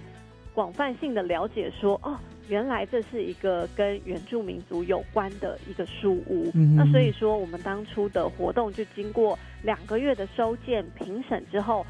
[0.53, 6.49] 广泛性的了解，说哦，原来这是一个跟原住民族有关的一个书屋。
[6.77, 11.85] 那所以说，我们当初的活动就经过两个月的收件评审之后。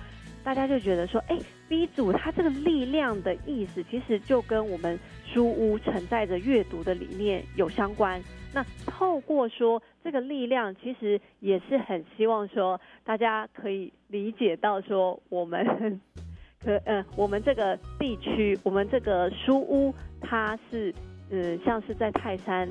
[0.46, 1.40] 大家就觉得说，哎
[1.74, 8.22] ，B 组它这个力量的意思，其实就跟我们书屋承载着阅读的理念有相关。
[8.54, 16.00] 那透过说这个力量，其实也是很希望说大家可以理解到说，我们
[16.64, 20.94] 可呃，我们这个地区，我们这个书屋，它是
[21.32, 22.70] 嗯，像是在泰山。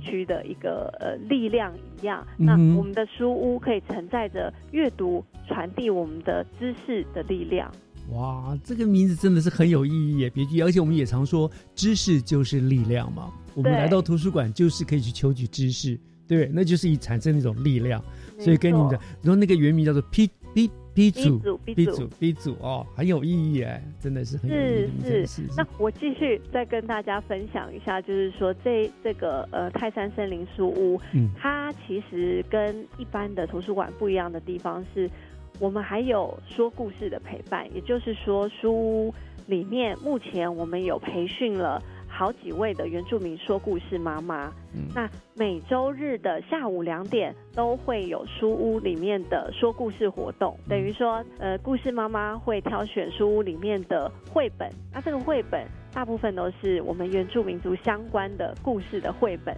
[0.00, 7.70] 区的一个呃力量一样，那我们的书屋可以承载着阅读、传递我们的知识的力量。
[8.10, 13.32] 哇，这个名字真的是很有意义也别具，而且我们也常说，知识就是力量嘛。
[13.54, 18.02] 我们来到图书馆就是可以去求取知识，对，那就是以产生那种力量。
[18.38, 20.70] 所以跟你们讲，然后那个原名叫做 P B。
[20.94, 25.04] B 组，B 组，B 组哦，很有意义哎，真的是很有意义。
[25.04, 35.10] 是是，那我继续再跟大家分享一下，就是说这这个呃泰山森林书屋，嗯，它其实跟一般的图书馆不一样的地方是，
[35.58, 39.14] 我们还有说故事的陪伴，也就是说书屋
[39.46, 41.82] 里面目前我们有培训了。
[42.16, 44.52] 好几位的原住民说故事妈妈，
[44.94, 59.52] 那每周日的下午两点都会有书屋里面的说故事活动，等于说，呃，故事妈妈会挑选书屋里面的绘本，那这个绘本大部分都是我们原住民族相关的故事的绘本。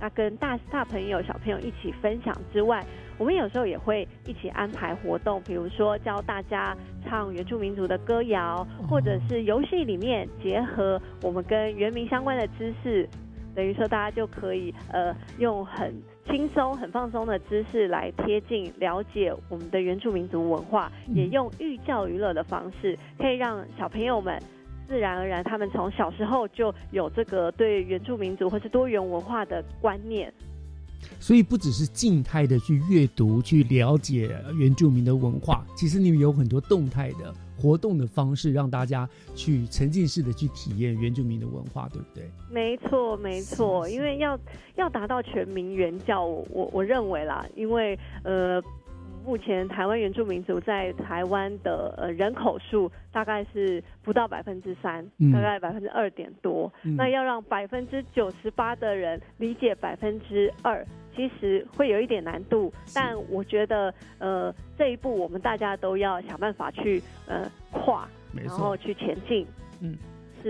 [0.00, 2.82] 那跟大大朋友、小朋友一起分享之外，
[3.18, 13.08] 我们有时候也会一起安排活动，比如说教大家唱原住民族的歌谣，或者是游戏里面结合我们跟原民相关的知识，
[13.54, 15.92] 等于说大家就可以呃用很
[16.26, 24.40] 轻松、很放松的知识来贴近了解我们的原住民族文化，也用寓教于乐的方式，可以让小朋友们。
[24.86, 30.32] 自然而然，他们从小时候就有这个对原住民族或是多元文化的观念。
[31.20, 42.30] 所以，不只是静态的去阅读、去了解原住民的文化，其实你们有很多动态的活动的方式，让大家去沉浸式的去体验原住民的文化，对不对？
[42.50, 43.88] 没错，没错。
[43.88, 44.38] 因为要
[44.76, 48.62] 要达到全民原教，我我认为啦，因为呃。
[49.28, 56.72] 目前台湾原住民族在台湾的呃人口数大概是不到百分之三，大概百分之二点多。
[56.96, 60.82] 那要让百分之九十八的人理解百分之二，
[61.14, 62.72] 其实会有一点难度。
[62.94, 69.46] 但我觉得呃这一步我们大家都要想办法去呃跨，然后去前进。
[69.82, 69.94] 嗯。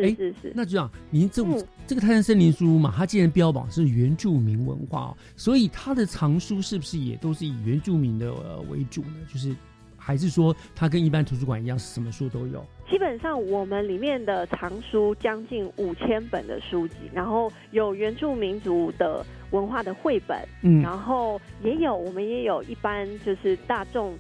[0.03, 0.91] 是是是，那就这样。
[1.11, 1.43] 您这
[1.87, 9.17] 这个泰山森林书屋嘛，它既然标榜是原住民文化，所以它的藏书是不是也都是以原住民的呃为主呢？
[9.33, 9.55] 就是
[9.97, 12.65] 还是说它跟一般图书馆一样，是什么书都有？
[12.91, 24.17] 基本上我们里面的藏书将近五千本的书籍，然后有原住民族的文化的绘本，嗯，然后也有我们也有一般就是大众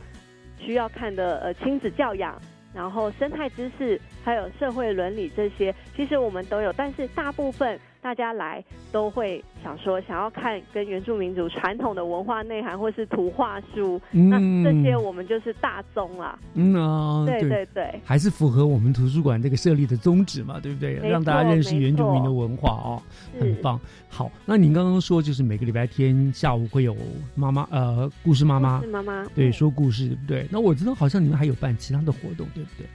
[0.58, 2.40] 需要看的呃亲子教养。
[2.74, 3.98] 然后生态知识，
[4.28, 7.80] 还有社会伦理这些，其实我们都有，但是大部分。
[8.00, 16.38] 大家来都会想说，想要看跟原住民族传统的文化内涵，或是图画书，那这些我们就是大宗啦。
[16.54, 20.94] 嗯啊，对对对，还是符合我们图书馆这个设立的宗旨嘛，对不对？
[20.94, 23.02] 让大家认识原住民的文化哦，
[23.38, 23.78] 很棒。
[24.08, 26.96] 好，那您刚刚说就是每个礼拜天下午会有
[27.34, 30.48] 妈妈呃故事妈妈，妈妈对说故事，对不对？
[30.52, 32.86] 那我知道好像你们还有办其他的活动，对不对？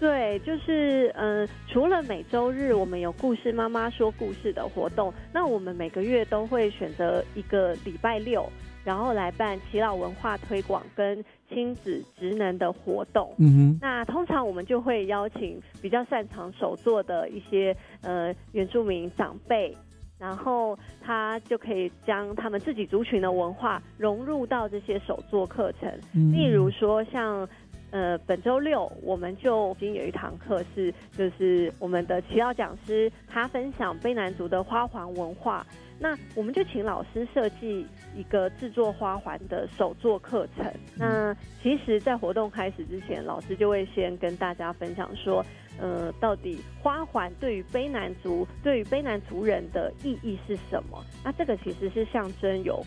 [0.00, 8.48] 对，就是嗯，除了每周日我们有故事妈妈说故事的活动，那我们每个月都会选择一个礼拜六，
[8.84, 13.34] 然后来办祈老文化推广跟亲子职能的活动。
[13.38, 19.76] 嗯哼，那通常我们就会邀请比较擅长手作的一些呃原住民长辈，
[20.16, 25.92] 然后他就可以将他们自己族群的文化融入到这些手作课程，
[26.32, 27.48] 例如说像。
[27.90, 35.66] 呃，本周六我们就已经有一堂课是，就是我们的祈祷讲师他分享卑南族的花环文化，
[35.98, 40.70] 那我们就请老师设计一个制作花环的手作课程。
[40.96, 45.42] 那其实，在活动开始之前，老师就会先跟大家分享说，
[45.80, 51.02] 呃，到底花环对于卑南族、对于卑南族人的意义是什么？
[51.24, 52.84] 那这个其实是象征有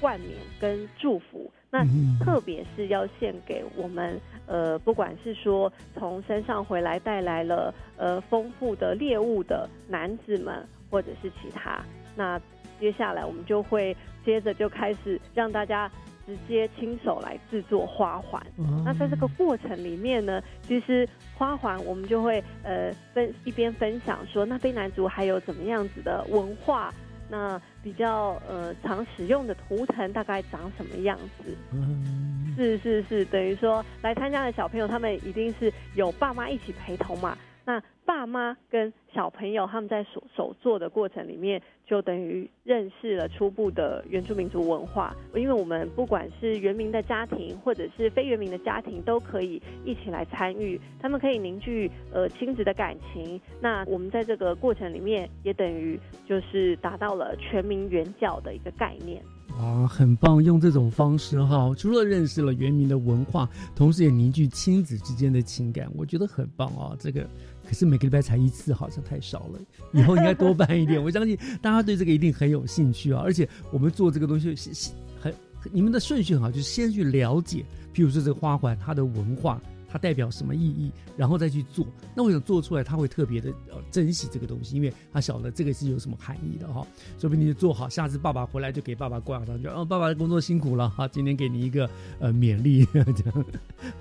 [0.00, 1.50] 冠冕跟祝福。
[1.74, 1.84] 那
[2.24, 4.16] 特别是要献给我们，
[4.46, 12.40] 呃，不管是说从山上回来带来了呃丰富的猎物的男子们，或者是其他，那
[12.78, 15.90] 接下来我们就会接着就开始让大家
[16.24, 18.40] 直接亲手来制作花环。
[18.84, 26.94] 那在这个过程里面呢，其实花环我们就会呃分一边分享说，那卑南族还有怎么样子的文化。
[27.28, 31.54] 那比较呃常使用的图腾大概长什么样子？
[31.70, 37.36] 嗯，是是是，等于说来参加的小朋友，他们一定是有爸妈一起陪同嘛。
[37.66, 45.14] 那爸妈跟小朋友他们在手手做的过程里面，就等于认识了初步的原住民族文化。
[45.34, 53.40] 因为我们不管是原民的家庭，或者是非原民的家庭，都可以一起来参与，他们可以凝聚呃亲子的感情。
[53.60, 59.22] 那我们在这个过程里面，也等于就是达到了全民原教的一个概念。
[59.56, 60.42] 啊，很棒！
[60.42, 66.96] 用这种方式哈，除了认识了原民的文化，同时也凝聚亲子之间的情感，我觉得很棒啊。
[66.98, 67.24] 这个
[67.66, 69.58] 可是每个礼拜才一次，好像太少了，
[69.92, 71.00] 以后应该多办一点。
[71.02, 73.20] 我相信大家对这个一定很有兴趣啊。
[73.24, 74.90] 而且我们做这个东西是
[75.20, 75.34] 很，
[75.72, 79.60] 你们的顺序很好，就是先去了解，譬如说这个花环它的文化。
[79.94, 81.86] 它代表什么意义，然后再去做。
[82.16, 86.84] 那我想做出来，他会特别的呃珍惜这个东西，因为他晓得这个是有什么含义的哈。
[87.16, 89.68] 说不定就做好，下次爸爸回来就给爸爸挂上去。
[89.68, 91.88] 哦，爸爸的工作辛苦了哈，今天给你一个
[92.18, 93.44] 呃勉励，这样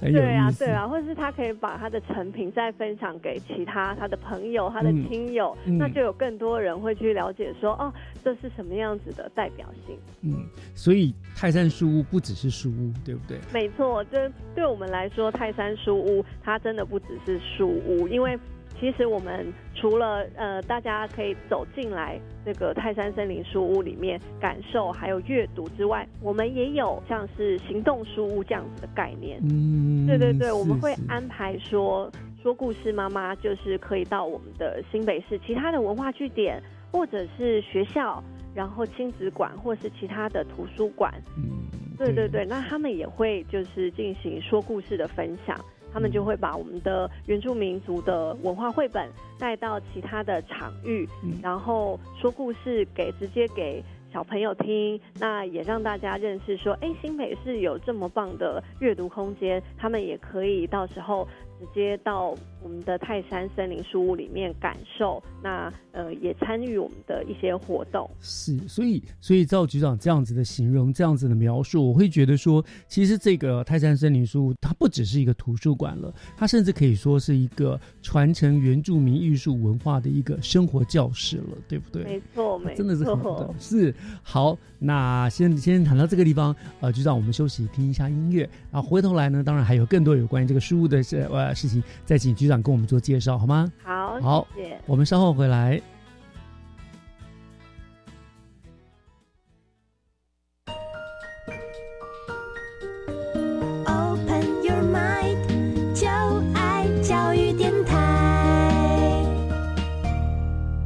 [0.01, 0.19] 很有意思。
[0.19, 9.97] 对啊，对啊，或者是他可以把他的成品再分享给其他他的朋友、他的亲友，那就有更多人会去了解说，哦，这是什么样子的代表性。
[10.21, 13.37] 嗯，所以泰山书屋不只是书屋，对不对？
[13.53, 15.73] 没错，这对我们来说，泰山。
[15.83, 18.37] 书屋，它真的不只是书屋，因为
[18.79, 29.41] 其实我们除了呃，大家可以走进来这个泰山森林书屋里面感受还有阅读之外，我们也有像是行动书屋这样子的概念。
[29.49, 32.09] 嗯，对对对，我们会安排说
[32.41, 36.61] 说故事妈妈就是可以到我们的新北市其他的文化据点，
[36.93, 38.23] 或者是学校，
[38.55, 41.13] 然后亲子馆或是其他的图书馆。
[41.35, 41.67] 嗯。
[41.95, 45.55] 对对对，那他们也会就是进行说故事的分享，
[45.93, 51.07] 他们就会把我们的原住民族的文化绘本带到其他的场域，
[51.41, 53.81] 然后说故事给直接给
[54.11, 61.27] 小朋友听，那也让大家认识说，哎，新北市有这么棒的阅读空间，他们也可以到时候。
[61.63, 68.09] 直接到我们的泰山森林书屋里面感受，那呃也参与我们的一些活动。
[68.19, 82.03] 是，所以所以赵局长这样子的形容，这样子的描述，我会觉得说，其实这个泰山森林书屋它不只是一个图书馆了，它甚至可以说是一个传承原住民艺术文化的一个生活教室了，对不对？
[82.03, 83.53] 没错，没错，真的是很的。
[83.57, 91.01] 是好，那先先谈到这个地方，呃，局长，我们休息听一下音乐，然后回头来呢，当然还有更多有关于这个书屋的
[91.31, 91.52] 呃。
[91.53, 93.71] 事情再请局长跟我们做介绍好吗？
[93.83, 94.79] 好，好，谢谢。
[94.85, 95.81] 我们稍后回来。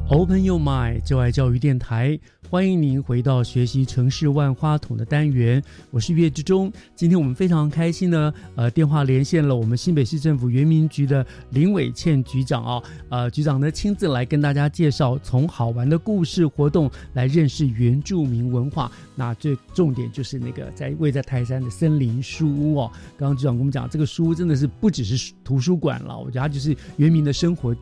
[0.09, 2.19] Open your mind，就爱教育电台。
[2.49, 6.71] 欢迎您回到学习城市万花筒的单元，我是岳志忠。
[6.95, 18.89] 今天我们非常开心呢，呃，电话连线了我们新北市政府原民局的林伟倩局长啊，呃，局长呢亲自来跟大家介绍，从好玩的故事活动来认识原住民文化。
[19.13, 22.91] 那最重点就是那个在位在泰山的森林书屋哦。
[23.17, 27.75] 刚刚局长跟我们讲，这个书屋真的是不只是图书馆了，我觉得它就是原民的生活。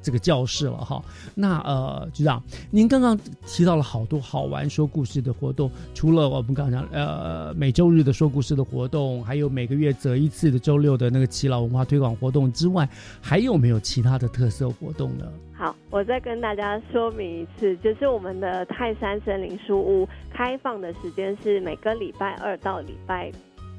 [0.00, 12.86] 这个教室了哈，那呃局长，您刚刚提到了好多好玩说故事的活动，除了我们刚刚讲呃每周日的说故事的活动，还有每个月择一次的周六的那个耆老文化推广活动之外，
[13.22, 15.24] 还有没有其他的特色活动呢？
[15.54, 23.32] 好，我再跟大家说明一次，就是我们的泰山森林书屋开放的时间是每个礼拜二到礼拜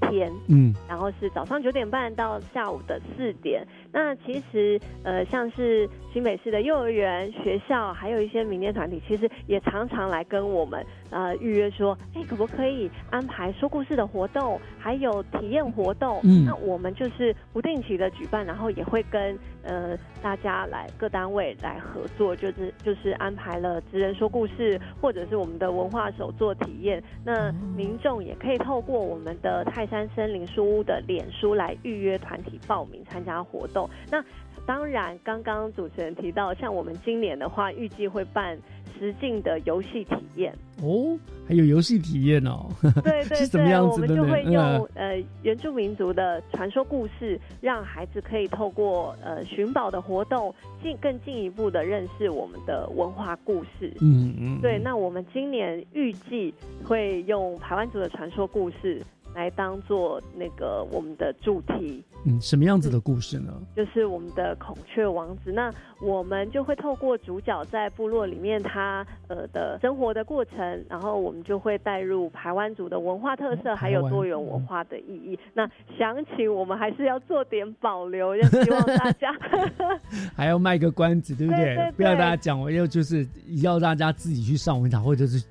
[0.10, 3.66] 天，嗯，然后是早上九点半到下午的四点。
[3.92, 16.20] 那其实，呃，像是新北市的幼儿园、学校，还有一些民间团体，其实也常常来跟我们呃预约说，哎，可不可以安排说故事的活动，还有体验活动？
[16.24, 27.02] 嗯，那我们就是不定期的举办，然后也会跟呃大家来各单位来合作，就是就是安排了职人说故事，或者是我们的文化手作体验。
[27.26, 33.79] 那民众也可以透过我们的泰山森林书屋的脸书来预约团体报名参加活动。
[34.10, 34.24] 那
[34.66, 38.58] 当然，刚刚主持人提到，像我们今年的话，预计会办
[38.98, 40.54] 实境的游戏体验
[40.84, 41.18] 哦，
[41.48, 42.68] 还有游戏体验哦。
[43.04, 44.62] 对对 对，我们就会用
[44.94, 50.54] 呃原住民族的传说故事，让孩子可以透过呃寻宝的活动，
[50.84, 53.92] 进更进一步的认识我们的文化故事。
[54.02, 54.62] 嗯嗯。
[54.62, 56.54] 对，那我们今年预计
[56.84, 59.02] 会用台湾族的传说故事。
[59.36, 63.54] 来当做那个我们的主题，嗯，什么样子的故事呢？
[63.76, 65.52] 就是我们的孔雀王子。
[65.52, 75.38] 那我们就会透过主角在部落里面他呃的生活的过程，然后我们就会带入台湾族的文化特色，还有多元文化的意义。
[75.54, 79.32] 那详情我们还是要做点保留，要希望大家
[80.36, 81.92] 还要卖个关子，对不对？
[81.96, 83.28] 不要大家讲，我要就是
[83.62, 85.44] 要大家自己去上文场或者是。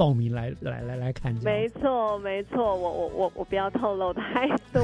[0.00, 4.80] 报名来来来来看，没错没错，我我我我不要透露太多，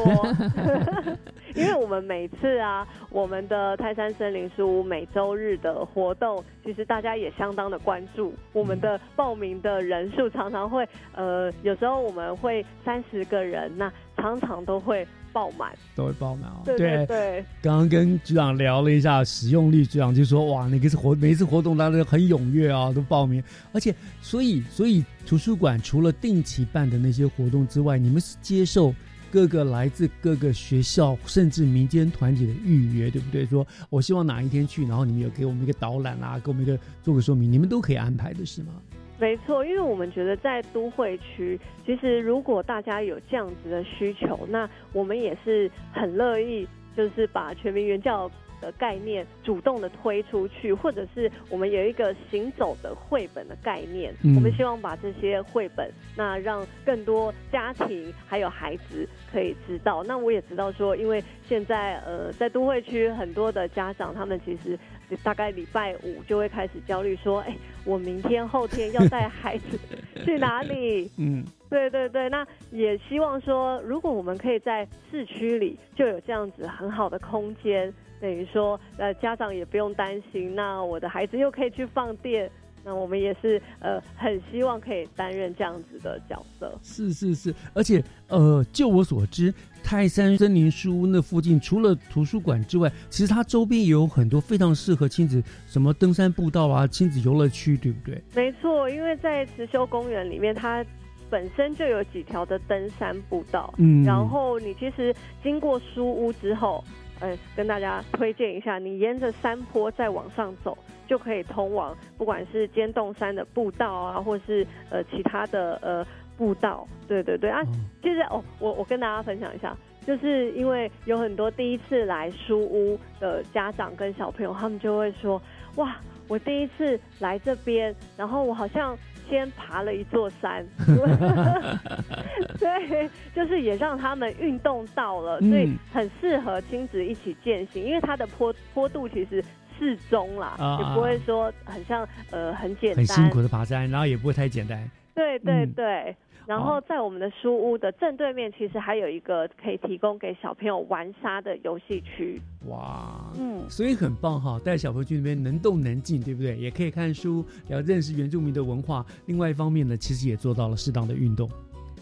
[1.56, 15.06] 因为我们每次啊，我们的泰山森林书屋每周日的活动，其实大家也相当的关注，我们的报名的人数常常会呃，有时候我们会三十个人，那常常都会。
[15.32, 16.62] 爆满都会爆满哦。
[16.64, 23.44] 对对，刚刚跟局长聊了一下使用率，局长就说：“哇，那个是活每一次活动，大家都很踊跃啊，都报名。
[23.70, 28.94] 而且，所以，所以图书馆除了定期办的那些活动之外，你们是接受
[29.30, 33.44] 各个来自各个学校甚至民间团体的预约，对不对？
[33.44, 38.72] 说我希望哪一天去，然后你们有给我们一个导览啊，给我们一个做个说明，你们都可以安排的是吗？”
[39.18, 60.04] 没错，因为我们觉得在都会区，其实如果大家有这样子的需求，那我们也是很乐意，就是把全民原教的概念主动的推出去，或者是我们有一个行走的绘本的概念，我们希望把这些绘本，那让更多家庭还有孩子可以知道。
[60.04, 64.78] 那我也知道说，因为现在呃在都会区很多的家长，他们其实。
[65.22, 67.54] 大概礼拜五就会开始焦虑，说：“哎，
[67.84, 69.78] 我明天后天要带孩子
[70.24, 82.50] 去哪里？” 嗯，对对对，那也希望说，如果我们可以在市区里就有这样子很好的空间，等于说，呃，家长也不用担心，那我的孩子又可以去放电。
[82.86, 86.72] 那我们也是呃，很希望可以担任这样子的角色。
[86.84, 98.22] 是是是，而且呃，就我所知，泰山森林书屋那附近除了图书馆之外，其实它周边也有很多非常适合亲子，什么登山步道啊、亲子游乐区，对不对？
[98.36, 100.86] 没错，因为在慈修公园里面，它
[101.28, 103.74] 本身就有几条的登山步道。
[103.78, 105.12] 嗯，然后你其实
[105.42, 106.84] 经过书屋之后，
[107.18, 110.78] 呃，跟大家推荐一下，你沿着山坡再往上走。
[111.06, 117.62] 就可以通往不管是尖洞山的步道啊，或是呃其他的呃步道，对对对啊。
[118.02, 119.76] 其实哦，我我跟大家分享一下，
[120.06, 125.40] 就是因为有很多第一次来书屋的家长跟小朋友，他们就会说，
[125.76, 125.96] 哇，
[126.28, 128.96] 我第一次来这边，然后我好像
[129.28, 130.66] 先爬了一座山，
[132.60, 139.42] 对，就是也让他们运动到了，所以很适合亲子一起践行，因为它的坡坡度其实。
[139.78, 144.90] 适中啦，也不会说很像呃很简单，很辛苦的爬山，然后也不会太简单。
[145.14, 146.14] 对对对，
[146.46, 152.40] 然后在我们的书屋的正对面，其实还有一个可以提供给小朋友玩沙的游戏区。
[152.66, 156.56] 哇，嗯，所以很棒哈，带小朋友去那边能动能静，对不对？
[156.56, 159.04] 也可以看书，要认识原住民的文化。
[159.26, 161.48] 另外一方面呢，其实也做到了适当的运动，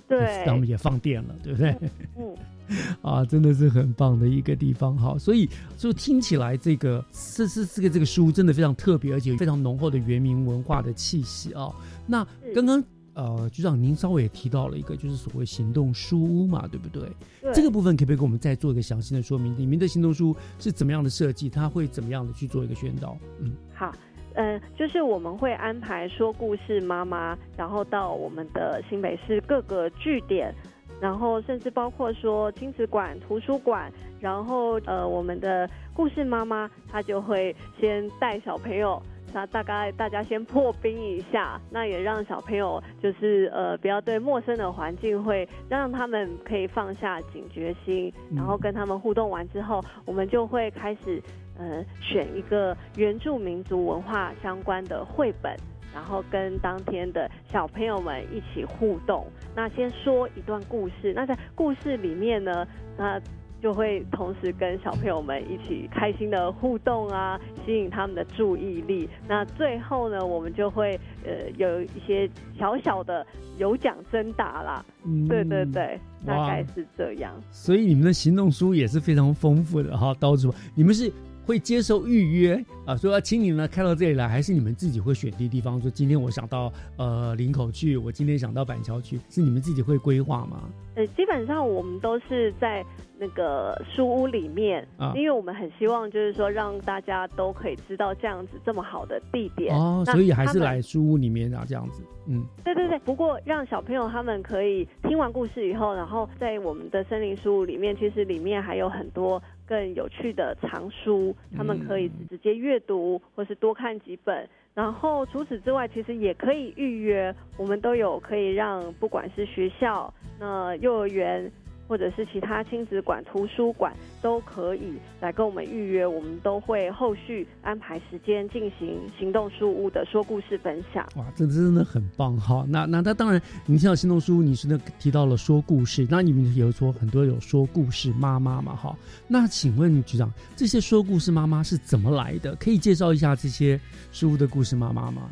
[0.09, 1.76] 对，当然也放电了，对不对？
[2.18, 2.36] 嗯，
[3.02, 5.18] 啊，真的是很棒的一个地方哈。
[5.18, 11.72] 所以就听起来，这个这是这个这个书真的非常特别，而且非常浓厚的原民文化的气息啊。
[12.07, 12.82] 那刚刚。
[13.16, 17.09] 呃，局长，您稍微也提到了一个，就是所谓行动书屋嘛，对不对？
[17.40, 17.55] 对。
[17.55, 19.57] 这个部分可不可以给我们再做一个详细的说明？
[19.57, 21.48] 里面的行动书是怎么样的设计？
[21.48, 23.16] 它会怎么样的去做一个宣导？
[23.38, 23.94] 嗯，好，
[24.35, 30.53] 嗯，就是我们会安排说故事妈妈，然后到我们的新北市各个据点，
[31.01, 39.01] 然后甚至包括说亲子馆、图书馆，然后呃，我们的故事妈妈她就会先带小朋友。
[39.32, 51.20] 那大概大家先破冰一下，那也让小朋友就是呃不要对陌生的环境会让他们可以放下警觉心，然后跟他们互动完之后，我们就会开始
[51.59, 55.55] 呃选一个原住民族文化相关的绘本，
[55.92, 59.26] 然后跟当天的小朋友们一起互动。
[59.55, 63.20] 那先说一段故事，那在故事里面呢，那。
[63.62, 69.09] 就会同时跟小朋友们一起开心的互动啊，吸引他们的注意力。
[69.26, 72.28] 那最后呢，我们就会呃有一些
[72.59, 73.26] 小小的
[73.57, 74.84] 有奖征答啦。
[75.07, 77.32] 嗯，对对对，大概是这样。
[77.50, 81.11] 所以你们的行动书也是非常丰富的哈，刀主，你们是。
[81.47, 85.80] 会接受预约啊，说要请你呢开到这里来，还是你们自己会选的地方？
[85.80, 90.68] 说今天我想到呃林口去，我今天想到板桥去，是你们自己会规划吗？
[90.95, 92.84] 呃，基本上我们都是在
[93.18, 102.03] 那个书屋里面，啊因为我们很希望就是说让大家都可以知道这样子这么好的地点哦，所以还是来书屋里面啊这样子。
[102.26, 102.99] 嗯，对对对。
[103.01, 109.42] 不过让小朋友他们可以听完故事以后，然后在我们的森林书屋里面，其实里面还有很多。
[109.66, 114.48] 更有趣的藏书，他们可以直接阅读，或是多看几本。
[114.74, 121.50] 然后除此之外，其实也可以预约，我们都有可以让不管是学校、那幼儿园。
[121.87, 131.07] 或者是其他亲子馆、图书馆都可以来跟我们预约，我们都会后续安排时间进行行动书屋的说故事分享。
[131.16, 132.64] 哇，这真的很棒哈！
[132.68, 138.97] 那那他当然，你听到行动书屋，你是那提到了说故事，那你们有说很多有说故事妈妈嘛哈？
[139.28, 142.55] 那请问局长，这些说故事妈妈是怎么来的？
[142.57, 143.78] 可以介绍一下这些
[144.11, 145.30] 书屋的故事妈妈吗？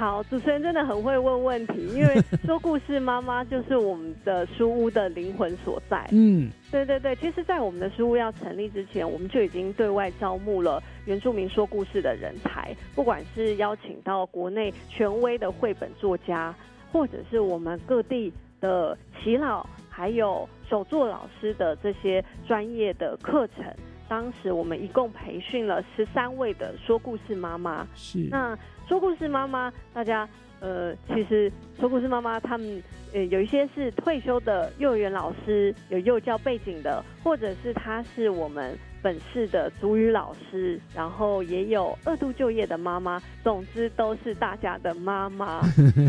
[0.00, 6.08] 好，主持人真的很会问问题，因为 说故事妈妈就是我们的书屋的灵魂所在。
[6.10, 16.54] 嗯，对对对，其实，在我们的书屋要成立之前，我们就已经对外招募了原住民说故事的人才，不管是邀请到国内权威的绘本作家，
[16.90, 23.66] 或者是我们各地的耆老，还有手作老师的这些专业的课程。
[24.10, 27.86] 当时我们一共培训了十三位的说故事妈妈。
[27.94, 28.58] 是那。
[28.88, 31.48] 说故事妈妈，大家呃，其实
[31.78, 32.82] 说故事妈妈他们
[33.14, 45.60] 呃有一些是退休的幼儿园老师，有幼教背景的，或者是他是我们本市的主语老师，然后也有二度就业的妈妈，总之都是大家的妈妈。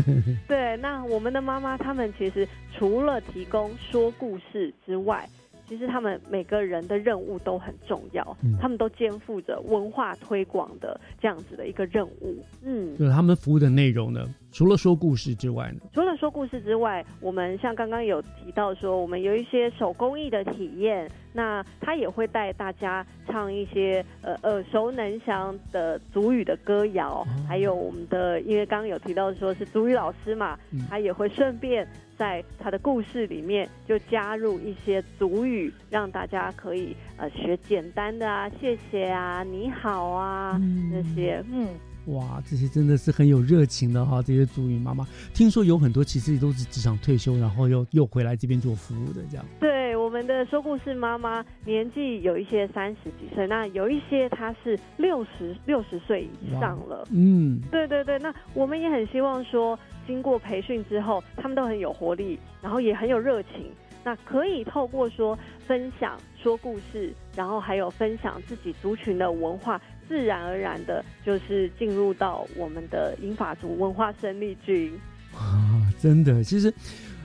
[0.48, 2.44] 对，那我们的妈妈，他们其实
[2.76, 5.24] 除了提供说故事之外，
[5.72, 12.44] 其实他们每个人的任务都很重要，嗯他们都肩负着文化推广的这样子的一个任务。
[12.62, 15.80] 嗯，就是他们服务的内容呢，除了说故事之外呢？
[15.94, 30.58] 除了说故事之外，我们像刚刚有提到说，我们有一些手工艺的体验，那他也会带大家唱一些呃耳熟能详的族语的歌谣，还有我们的，因为刚刚有提到说是族语老师嘛，
[30.90, 31.88] 他也会顺便。
[32.22, 40.56] 在他的故事里面，就加入一些族语，让大家可以呃学简单的啊，谢谢啊，你好啊，
[40.92, 41.66] 那些嗯。
[42.06, 44.20] 哇，这些真的是很有热情的哈！
[44.20, 49.46] 这些祖语妈妈，听说有很多其实都是职场退休，然后又又回来这边做服务的这样。
[49.60, 57.06] 对，我们的说故事妈妈年纪有一些三十几岁，那有一些她是六十六十岁以上了。
[57.12, 63.72] 嗯，对对对，那我们也很希望说，经过培训之后，他们都很有活力，然后也很有热情。
[64.04, 69.80] 那可以透过说分享说故事，然后还有分享自己族群的文化。
[70.08, 74.92] 自然而然的，就是进入到我们的英法族文化生力军
[75.34, 75.40] 哇！
[75.98, 76.70] 真的，其实，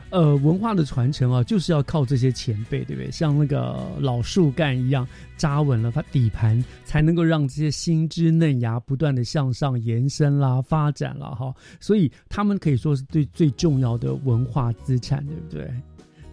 [0.10, 3.12] 呃，文化的传承啊，就是要靠这些前辈，对不对？
[3.12, 5.06] 像那个老树干一样
[5.36, 11.54] 扎稳了它底盘，才能够让这些新枝嫩芽不断的向上延伸啦、发展啦哈。
[11.80, 15.72] 所以他们可以说是最最重要的文化资产，对不对？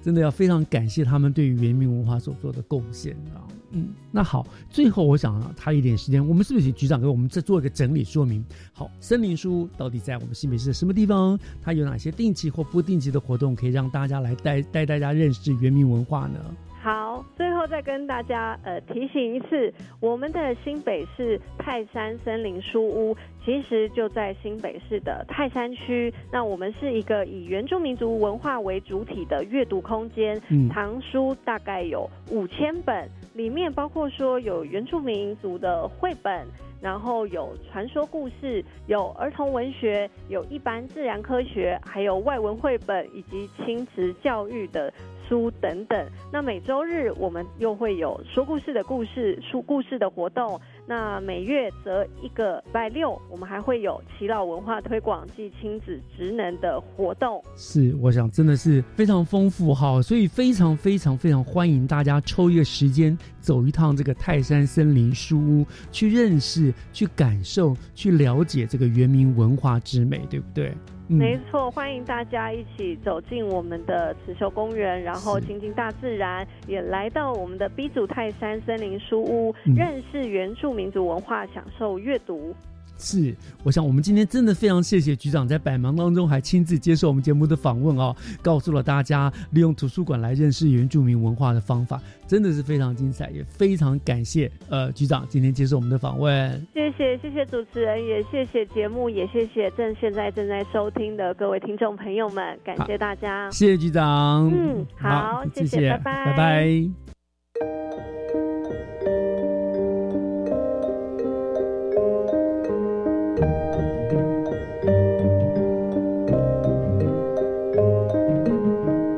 [0.05, 3.48] 真的要非常感谢他们对于原民文化所做的贡献啊！
[3.70, 8.44] 嗯，那好，最后我想他一点时间，我们是不是请局长给我们再做一个整理说明？
[8.74, 11.38] 好，森林书到底在我们新北市的什么地方？
[11.62, 16.38] 它有哪些定期或不定期的活动，可以让大家来带带大家认识原民文化呢？
[16.82, 26.12] 好，最后再跟大家呃提醒一次，我们的新北市泰山森林书屋其实就在新北市的泰山区。
[26.30, 30.38] 那我们是一个以原住民族文化为主体的阅读空间，
[30.70, 36.46] 藏书大概有五千本，里面包括说有原住民族的绘本，
[36.82, 44.92] 然后有传说故事，有儿童文学，有一般自然科学，还有外文绘本以及亲子教育的。
[45.28, 50.60] 书等等，那每周日我们又会有说故事的故事、书故事的活动。
[50.86, 57.42] 那每月则一个礼拜六，我们还会有祈老文化推广及亲子职能的活动。
[57.56, 70.74] 是，我想真的是非常丰富哈，所以非常非常非常欢迎大家抽一个时间走一趟这个泰山森林书屋，去认识、去感受、去了解这个原民文化之美，对不对？
[71.07, 82.55] 没错，欢迎大家一起走进我们的慈秀公园，然后亲近大自然，也来到我们的 B 组泰山森林书屋，认识原住民族文化，享受阅读。
[82.99, 96.66] 是，我想我们今天真的非常谢谢局长在百忙当中还亲自接受我们节目的访问哦，告诉了大家利用图书馆来认识原住民文化的方法，真的是非常精彩，也非常感谢呃局长今天接受我们的访问。
[96.72, 104.51] 谢谢谢谢主持人，也谢谢节目，也谢谢正现在正在收听的各位听众朋友们，感谢大家，谢谢局长。
[104.51, 106.64] 嗯，好，谢谢，拜拜，拜拜。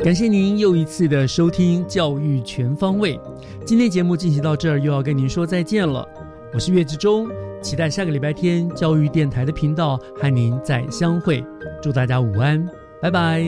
[0.06, 3.16] 感谢您又一次的收听《教育全方位》。
[3.64, 6.08] 今天节目进行到这儿，又要跟您说再见了。
[6.54, 7.28] 我是岳志忠，
[7.60, 11.44] 期待下个礼拜天教育电台的频道和您再相会。
[11.82, 12.64] 祝大家午安，
[13.02, 13.42] 拜拜。